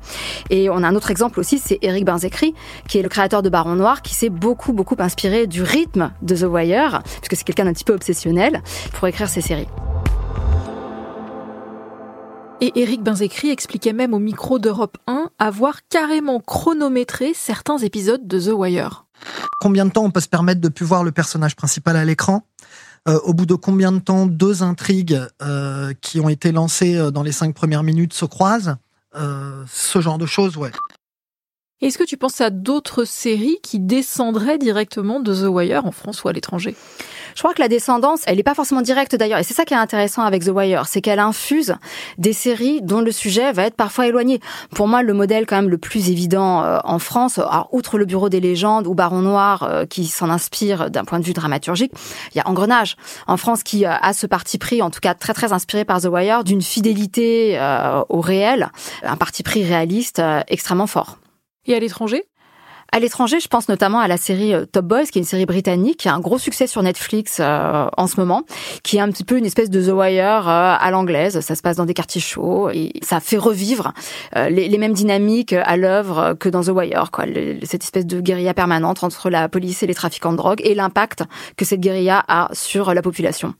Et 0.51 0.71
on 0.71 0.83
a 0.83 0.89
un 0.89 0.95
autre 0.95 1.11
exemple 1.11 1.41
aussi, 1.41 1.59
c'est 1.59 1.79
Eric 1.83 2.05
Benzekri, 2.05 2.55
qui 2.89 2.99
est 2.99 3.03
le 3.03 3.09
créateur 3.09 3.43
de 3.43 3.49
Baron 3.49 3.75
Noir, 3.75 4.03
qui 4.03 4.15
s'est 4.15 4.31
beaucoup, 4.31 4.73
beaucoup 4.73 4.97
inspiré 4.99 5.47
du 5.47 5.63
rythme 5.63 6.13
de 6.23 6.37
The 6.37 6.49
Wire, 6.49 7.03
puisque 7.05 7.37
c'est 7.37 7.45
quelqu'un 7.45 7.65
d'un 7.65 7.73
petit 7.73 7.85
peu 7.85 7.95
obsessionnel, 7.95 8.63
pour 8.93 9.09
écrire 9.09 9.16
ces 9.25 9.41
séries. 9.41 9.69
Et 12.61 12.73
Eric 12.81 13.03
Benzécry 13.03 13.51
expliquait 13.51 13.93
même 13.93 14.15
au 14.15 14.19
micro 14.19 14.59
d'Europe 14.59 14.97
1 15.07 15.31
avoir 15.39 15.81
carrément 15.89 16.41
chronométré 16.41 17.33
certains 17.35 17.79
épisodes 17.79 18.27
de 18.27 18.41
The 18.41 18.53
Wire. 18.53 19.07
Combien 19.61 19.85
de 19.87 19.91
temps 19.91 20.05
on 20.05 20.11
peut 20.11 20.21
se 20.21 20.29
permettre 20.29 20.61
de 20.61 20.69
plus 20.69 20.87
voir 20.87 21.05
le 21.05 21.13
personnage 21.13 21.57
principal 21.57 21.97
à 21.97 22.05
l'écran? 22.05 22.47
Euh, 23.09 23.19
Au 23.25 23.35
bout 23.35 23.47
de 23.47 23.55
combien 23.55 23.93
de 23.93 23.99
temps 23.99 24.27
deux 24.27 24.63
intrigues 24.63 25.21
euh, 25.43 25.93
qui 26.01 26.19
ont 26.21 26.29
été 26.29 26.51
lancées 26.51 26.97
euh, 26.97 27.11
dans 27.11 27.23
les 27.23 27.33
cinq 27.33 27.55
premières 27.55 27.83
minutes 27.83 28.13
se 28.13 28.25
croisent? 28.25 28.77
Ce 29.67 30.01
genre 30.03 30.19
de 30.19 30.27
choses, 30.27 30.59
ouais. 30.59 30.71
Est-ce 31.81 31.97
que 31.97 32.05
tu 32.05 32.19
penses 32.19 32.43
à 32.43 32.51
d'autres 32.51 33.05
séries 33.05 33.59
qui 33.63 33.79
descendraient 33.79 34.59
directement 34.59 35.21
de 35.21 35.35
The 35.35 35.49
Wire 35.49 35.87
en 35.87 35.91
France 35.91 36.23
ou 36.23 36.29
à 36.29 36.35
l'étranger? 36.35 36.75
Je 37.37 37.43
crois 37.43 37.53
que 37.53 37.61
la 37.61 37.69
descendance, 37.69 38.23
elle 38.27 38.37
n'est 38.37 38.43
pas 38.43 38.55
forcément 38.55 38.81
directe 38.81 39.15
d'ailleurs. 39.15 39.39
Et 39.39 39.43
c'est 39.43 39.55
ça 39.55 39.67
qui 39.67 39.75
est 39.75 39.77
intéressant 39.77 40.23
avec 40.23 40.45
The 40.45 40.49
Wire, 40.49 40.87
c'est 40.87 41.03
qu'elle 41.03 41.19
infuse 41.19 41.77
des 42.17 42.33
séries 42.33 42.81
dont 42.83 43.03
le 43.03 43.13
sujet 43.13 43.53
va 43.53 43.65
être 43.65 43.77
parfois 43.77 44.07
éloigné. 44.07 44.41
Pour 44.75 44.89
moi, 44.89 45.03
le 45.03 45.13
modèle 45.13 45.45
quand 45.45 45.57
même 45.57 45.69
le 45.69 45.77
plus 45.77 46.09
évident 46.11 46.65
euh, 46.65 46.79
en 46.85 46.99
France, 46.99 47.39
alors, 47.39 47.69
outre 47.73 47.99
le 47.99 48.07
Bureau 48.07 48.31
des 48.31 48.41
légendes 48.41 48.87
ou 48.87 48.95
Baron 48.95 49.21
Noir 49.21 49.65
euh, 49.65 49.85
qui 49.85 50.07
s'en 50.07 50.31
inspire 50.31 50.91
d'un 50.91 51.05
point 51.05 51.21
de 51.21 51.25
vue 51.25 51.35
dramaturgique, 51.35 51.93
il 52.35 52.39
y 52.39 52.41
a 52.41 52.49
Engrenage 52.49 52.97
en 53.27 53.37
France 53.37 53.63
qui 53.63 53.85
euh, 53.85 53.91
a 54.01 54.15
ce 54.15 54.27
parti 54.27 54.57
pris, 54.57 54.81
en 54.81 54.91
tout 54.91 55.01
cas 55.01 55.13
très 55.13 55.35
très 55.35 55.53
inspiré 55.53 55.85
par 55.85 56.01
The 56.01 56.07
Wire, 56.07 56.43
d'une 56.43 56.63
fidélité 56.63 57.59
au 58.09 58.21
réel, 58.21 58.71
un 59.03 59.17
parti 59.17 59.43
pris 59.43 59.63
réaliste 59.63 60.23
extrêmement 60.49 60.87
fort. 60.87 61.19
Et 61.67 61.75
à 61.75 61.81
l'étranger? 61.81 62.25
À 62.93 63.01
l'étranger, 63.01 63.41
je 63.41 63.49
pense 63.49 63.69
notamment 63.69 64.01
à 64.01 64.09
la 64.09 64.17
série 64.17 64.55
euh, 64.55 64.65
Top 64.65 64.85
Boys, 64.85 65.05
qui 65.05 65.19
est 65.19 65.23
une 65.23 65.27
série 65.27 65.47
britannique, 65.47 65.99
qui 65.99 66.09
a 66.09 66.15
un 66.15 66.21
gros 66.21 66.39
succès 66.39 66.67
sur 66.67 66.83
Netflix 66.83 67.39
euh, 67.41 67.87
en 67.97 68.07
ce 68.07 68.19
moment, 68.19 68.43
qui 68.83 68.97
est 68.97 69.01
un 69.01 69.11
petit 69.11 69.25
peu 69.25 69.37
une 69.39 69.45
espèce 69.45 69.71
de 69.71 69.83
The 69.83 69.93
Wire 69.93 70.49
euh, 70.49 70.77
à 70.79 70.91
l'anglaise. 70.91 71.41
Ça 71.41 71.55
se 71.55 71.63
passe 71.63 71.77
dans 71.77 71.87
des 71.87 71.95
quartiers 71.95 72.21
chauds 72.21 72.71
et 72.71 72.93
ça 73.03 73.21
fait 73.21 73.37
revivre 73.37 73.93
les, 74.35 74.69
les, 74.69 74.79
mêmes 74.79 74.93
dynamiques 74.93 75.53
à 75.53 75.77
l'œuvre 75.77 76.35
que 76.39 76.49
dans 76.49 76.63
The 76.63 76.69
Wire, 76.69 77.11
quoi. 77.11 77.25
cette 77.63 77.83
espèce 77.83 78.07
de 78.07 78.21
guérilla 78.21 78.55
permanente 78.55 79.03
entre 79.03 79.31
la 79.31 79.49
police 79.49 79.83
et 79.83 79.87
les 79.87 79.95
trafiquants 79.95 80.33
de 80.33 80.37
drogue 80.37 80.61
et 80.65 80.75
l'impact 80.75 81.25
que 81.57 81.65
cette 81.65 81.81
guérilla 81.81 82.25
a 82.29 82.49
sur 82.53 82.95
la 82.95 83.03
population. 83.03 83.55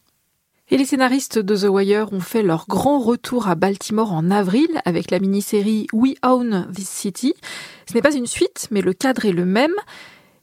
Et 0.69 0.77
les 0.77 0.85
scénaristes 0.85 1.39
de 1.39 1.57
The 1.57 1.71
Wire 1.71 2.13
ont 2.13 2.21
fait 2.21 2.43
leur 2.43 2.67
grand 2.67 2.99
retour 2.99 3.47
à 3.47 3.55
Baltimore 3.55 4.13
en 4.13 4.33
avril 4.33 4.67
avec 4.85 5.13
la 5.13 5.21
mini-série 5.21 5.87
We 5.93 6.15
Own 6.25 6.69
This 6.75 6.89
City. 6.89 7.35
Ce 7.89 7.95
n'est 7.95 8.03
pas 8.03 8.17
une 8.17 8.27
suite, 8.27 8.67
mais 8.73 8.83
le 8.83 8.93
cadre 8.93 9.27
est 9.27 9.33
le 9.33 9.45
même. 9.45 9.75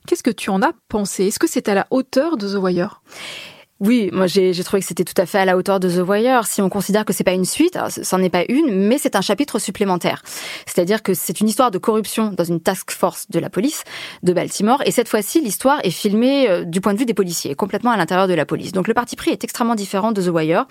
Qu'est-ce 0.08 0.24
que 0.24 0.32
tu 0.32 0.50
en 0.50 0.62
as 0.62 0.72
pensé? 0.88 1.28
Est-ce 1.28 1.40
que 1.40 1.48
c'est 1.48 1.68
à 1.68 1.74
la 1.74 1.88
hauteur 1.92 2.38
de 2.38 2.48
The 2.48 2.56
Wire? 2.56 3.02
Oui, 3.80 4.10
moi 4.14 4.28
j'ai 4.28 4.54
trouvé 4.64 4.82
que 4.82 4.88
c'était 4.88 5.04
tout 5.04 5.20
à 5.20 5.26
fait 5.26 5.40
à 5.40 5.46
la 5.46 5.58
hauteur 5.58 5.80
de 5.80 5.90
The 5.90 6.08
Wire. 6.08 6.46
Si 6.46 6.62
on 6.62 6.70
considère 6.70 7.06
que 7.06 7.12
c'est 7.12 7.24
pas 7.24 7.34
une 7.34 7.44
suite, 7.44 7.78
c'en 7.90 8.22
est 8.22 8.30
pas 8.30 8.44
une, 8.48 8.88
mais 8.88 8.98
c'est 8.98 9.16
un 9.16 9.22
chapitre 9.22 9.60
supplémentaire. 9.60 10.22
C'est-à-dire 10.66 11.04
que 11.04 11.14
c'est 11.14 11.42
une 11.42 11.50
histoire 11.50 11.72
de 11.72 11.80
corruption 11.80 12.30
dans 12.30 12.44
une 12.44 12.62
task 12.62 12.92
force 12.92 13.30
de 13.30 13.40
la 13.40 13.50
police 13.50 13.84
de 14.22 14.32
Baltimore, 14.32 14.82
et 14.86 14.92
cette 14.92 15.10
fois-ci 15.10 15.42
l'histoire 15.42 15.80
est 15.84 15.92
filmée 15.92 16.50
euh, 16.50 16.64
du 16.64 16.82
point 16.82 16.94
de 16.94 17.00
vue 17.00 17.06
des 17.06 17.14
policiers, 17.14 17.56
complètement 17.56 17.92
à 17.92 17.98
l'intérieur 17.98 18.28
de 18.28 18.34
la 18.34 18.46
police. 18.46 18.72
Donc 18.72 18.88
le 18.88 18.94
parti 18.94 19.16
pris 19.16 19.32
est 19.32 19.44
extrêmement 19.44 19.76
différent 19.76 20.12
de 20.12 20.22
The 20.22 20.30
Wire, 20.30 20.66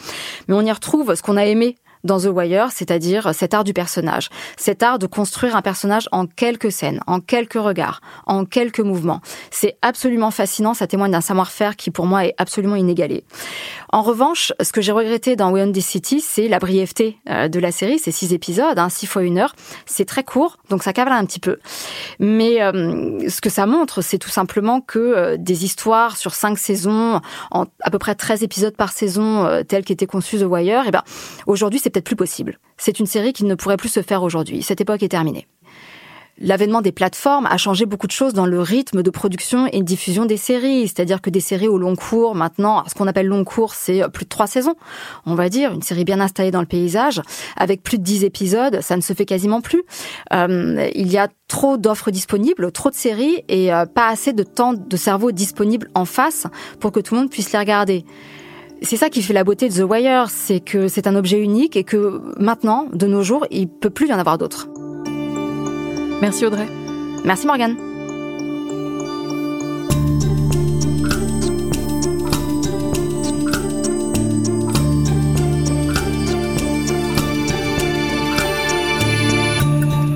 mais 0.48 0.54
on 0.54 0.62
y 0.62 0.72
retrouve 0.72 1.14
ce 1.14 1.22
qu'on 1.22 1.36
a 1.36 1.44
aimé 1.44 1.76
dans 2.04 2.20
The 2.20 2.26
Wire, 2.26 2.68
c'est-à-dire 2.72 3.34
cet 3.34 3.54
art 3.54 3.64
du 3.64 3.72
personnage, 3.72 4.28
cet 4.56 4.82
art 4.82 4.98
de 4.98 5.06
construire 5.06 5.56
un 5.56 5.62
personnage 5.62 6.08
en 6.12 6.26
quelques 6.26 6.72
scènes, 6.72 7.00
en 7.06 7.20
quelques 7.20 7.54
regards, 7.54 8.00
en 8.26 8.44
quelques 8.44 8.80
mouvements. 8.80 9.20
C'est 9.50 9.76
absolument 9.82 10.30
fascinant, 10.30 10.74
ça 10.74 10.86
témoigne 10.86 11.12
d'un 11.12 11.20
savoir-faire 11.20 11.76
qui 11.76 11.90
pour 11.90 12.06
moi 12.06 12.26
est 12.26 12.34
absolument 12.38 12.76
inégalé. 12.76 13.24
En 13.90 14.02
revanche, 14.02 14.52
ce 14.60 14.72
que 14.72 14.80
j'ai 14.80 14.92
regretté 14.92 15.36
dans 15.36 15.50
We 15.50 15.62
Own 15.62 15.72
This 15.72 15.86
City, 15.86 16.20
c'est 16.20 16.48
la 16.48 16.58
brièveté 16.58 17.18
euh, 17.28 17.48
de 17.48 17.58
la 17.58 17.72
série, 17.72 17.98
c'est 17.98 18.10
six 18.10 18.32
épisodes, 18.32 18.78
hein, 18.78 18.88
six 18.88 19.06
fois 19.06 19.22
une 19.22 19.38
heure, 19.38 19.54
c'est 19.86 20.06
très 20.06 20.24
court, 20.24 20.58
donc 20.70 20.82
ça 20.82 20.92
cavale 20.92 21.12
un 21.12 21.24
petit 21.26 21.40
peu. 21.40 21.58
Mais 22.18 22.62
euh, 22.62 23.28
ce 23.28 23.40
que 23.40 23.50
ça 23.50 23.66
montre, 23.66 24.00
c'est 24.02 24.18
tout 24.18 24.30
simplement 24.30 24.80
que 24.80 24.98
euh, 24.98 25.36
des 25.38 25.64
histoires 25.64 26.16
sur 26.16 26.34
cinq 26.34 26.58
saisons, 26.58 27.20
en 27.50 27.66
à 27.82 27.90
peu 27.90 27.98
près 27.98 28.14
13 28.14 28.42
épisodes 28.42 28.76
par 28.76 28.92
saison, 28.92 29.44
euh, 29.44 29.62
telles 29.62 29.84
qu'était 29.84 30.06
conçue 30.06 30.38
The 30.38 30.44
Wire, 30.44 30.84
et 30.84 30.88
eh 30.88 30.90
ben, 30.90 31.02
aujourd'hui 31.46 31.80
c'est 31.82 31.90
peut-être 31.92 32.07
plus 32.07 32.16
possible. 32.16 32.59
C'est 32.76 32.98
une 32.98 33.07
série 33.07 33.33
qui 33.33 33.44
ne 33.44 33.55
pourrait 33.55 33.76
plus 33.76 33.88
se 33.88 34.02
faire 34.02 34.22
aujourd'hui. 34.22 34.62
Cette 34.62 34.81
époque 34.81 35.02
est 35.02 35.09
terminée. 35.09 35.46
L'avènement 36.38 36.81
des 36.81 36.92
plateformes 36.92 37.46
a 37.46 37.59
changé 37.59 37.85
beaucoup 37.85 38.07
de 38.07 38.12
choses 38.12 38.33
dans 38.33 38.46
le 38.46 38.61
rythme 38.61 39.02
de 39.02 39.11
production 39.11 39.66
et 39.66 39.78
de 39.78 39.85
diffusion 39.85 40.24
des 40.24 40.38
séries. 40.38 40.88
C'est-à-dire 40.88 41.20
que 41.20 41.28
des 41.28 41.40
séries 41.40 41.68
au 41.68 41.76
long 41.76 41.94
cours, 41.94 42.35
maintenant, 42.35 42.83
ce 42.88 42.94
qu'on 42.94 43.07
appelle 43.07 43.26
long 43.26 43.44
cours, 43.44 43.74
c'est 43.74 44.02
plus 44.09 44.24
de 44.24 44.31
trois 44.31 44.46
saisons, 44.46 44.74
on 45.26 45.35
va 45.35 45.50
dire, 45.50 45.72
une 45.72 45.83
série 45.83 46.05
bien 46.05 46.20
installée 46.20 46.50
dans 46.50 46.61
le 46.61 46.66
paysage, 46.66 47.20
avec 47.57 47.83
plus 47.83 47.98
de 47.98 48.02
dix 48.02 48.24
épisodes, 48.24 48.81
ça 48.81 48.96
ne 48.96 49.02
se 49.02 49.12
fait 49.12 49.26
quasiment 49.26 49.61
plus. 49.61 49.83
Euh, 50.33 50.88
il 50.94 51.12
y 51.12 51.18
a 51.18 51.28
trop 51.48 51.76
d'offres 51.76 52.11
disponibles, 52.11 52.72
trop 52.72 52.90
de 52.90 52.96
séries 52.96 53.44
et 53.48 53.72
euh, 53.72 53.85
pas 53.85 54.09
assez 54.09 54.33
de 54.33 54.42
temps 54.42 54.72
de 54.72 54.96
cerveau 54.96 55.33
disponible 55.33 55.90
en 55.94 56.07
face 56.07 56.46
pour 56.81 56.92
que 56.92 57.00
tout 57.00 57.14
le 57.14 57.20
monde 57.20 57.31
puisse 57.31 57.52
les 57.52 57.59
regarder. 57.59 58.07
C'est 58.85 58.97
ça 58.97 59.09
qui 59.11 59.23
fait 59.23 59.33
la 59.33 59.45
beauté 59.45 59.68
de 59.68 59.75
The 59.75 59.88
Wire, 59.88 60.29
c'est 60.29 60.61
que 60.61 60.88
c'est 60.88 61.07
un 61.07 61.14
objet 61.14 61.40
unique 61.40 61.77
et 61.77 61.85
que 61.85 62.21
maintenant, 62.38 62.88
de 62.92 63.07
nos 63.07 63.23
jours, 63.23 63.47
il 63.51 63.68
peut 63.68 63.90
plus 63.90 64.09
y 64.09 64.12
en 64.12 64.18
avoir 64.18 64.38
d'autres. 64.38 64.68
Merci 66.21 66.45
Audrey. 66.45 66.66
Merci 67.25 67.47
Morgane. 67.47 67.77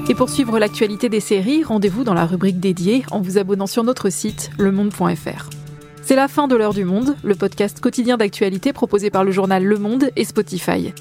Et 0.08 0.14
pour 0.14 0.28
suivre 0.28 0.58
l'actualité 0.58 1.08
des 1.08 1.20
séries, 1.20 1.62
rendez-vous 1.62 2.04
dans 2.04 2.14
la 2.14 2.26
rubrique 2.26 2.60
dédiée 2.60 3.04
en 3.10 3.20
vous 3.20 3.38
abonnant 3.38 3.66
sur 3.66 3.84
notre 3.84 4.10
site 4.10 4.50
lemonde.fr. 4.58 5.65
C'est 6.06 6.14
la 6.14 6.28
fin 6.28 6.46
de 6.46 6.54
l'heure 6.54 6.72
du 6.72 6.84
monde, 6.84 7.16
le 7.24 7.34
podcast 7.34 7.80
quotidien 7.80 8.16
d'actualité 8.16 8.72
proposé 8.72 9.10
par 9.10 9.24
le 9.24 9.32
journal 9.32 9.64
Le 9.64 9.76
Monde 9.76 10.10
et 10.14 10.24
Spotify. 10.24 10.94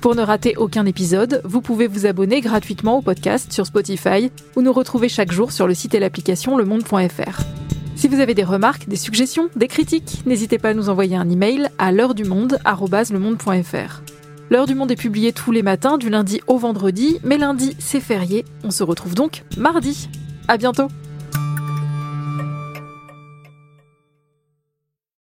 Pour 0.00 0.14
ne 0.14 0.22
rater 0.22 0.54
aucun 0.56 0.86
épisode, 0.86 1.42
vous 1.44 1.60
pouvez 1.60 1.88
vous 1.88 2.06
abonner 2.06 2.40
gratuitement 2.40 2.98
au 2.98 3.02
podcast 3.02 3.52
sur 3.52 3.66
Spotify 3.66 4.30
ou 4.54 4.62
nous 4.62 4.72
retrouver 4.72 5.08
chaque 5.08 5.32
jour 5.32 5.50
sur 5.50 5.66
le 5.66 5.74
site 5.74 5.96
et 5.96 5.98
l'application 5.98 6.56
lemonde.fr. 6.56 7.40
Si 7.96 8.06
vous 8.06 8.20
avez 8.20 8.34
des 8.34 8.44
remarques, 8.44 8.86
des 8.86 8.94
suggestions, 8.94 9.50
des 9.56 9.66
critiques, 9.66 10.22
n'hésitez 10.26 10.58
pas 10.58 10.68
à 10.68 10.74
nous 10.74 10.88
envoyer 10.90 11.16
un 11.16 11.28
email 11.28 11.68
à 11.78 11.90
l'heure 11.90 12.14
du 12.14 12.22
monde. 12.22 12.60
L'heure 14.48 14.66
du 14.66 14.76
monde 14.76 14.92
est 14.92 14.96
publiée 14.96 15.32
tous 15.32 15.50
les 15.50 15.64
matins 15.64 15.98
du 15.98 16.08
lundi 16.08 16.40
au 16.46 16.56
vendredi, 16.56 17.18
mais 17.24 17.36
lundi 17.36 17.74
c'est 17.80 17.98
férié. 17.98 18.44
On 18.62 18.70
se 18.70 18.84
retrouve 18.84 19.16
donc 19.16 19.42
mardi. 19.56 20.08
À 20.46 20.56
bientôt. 20.56 20.86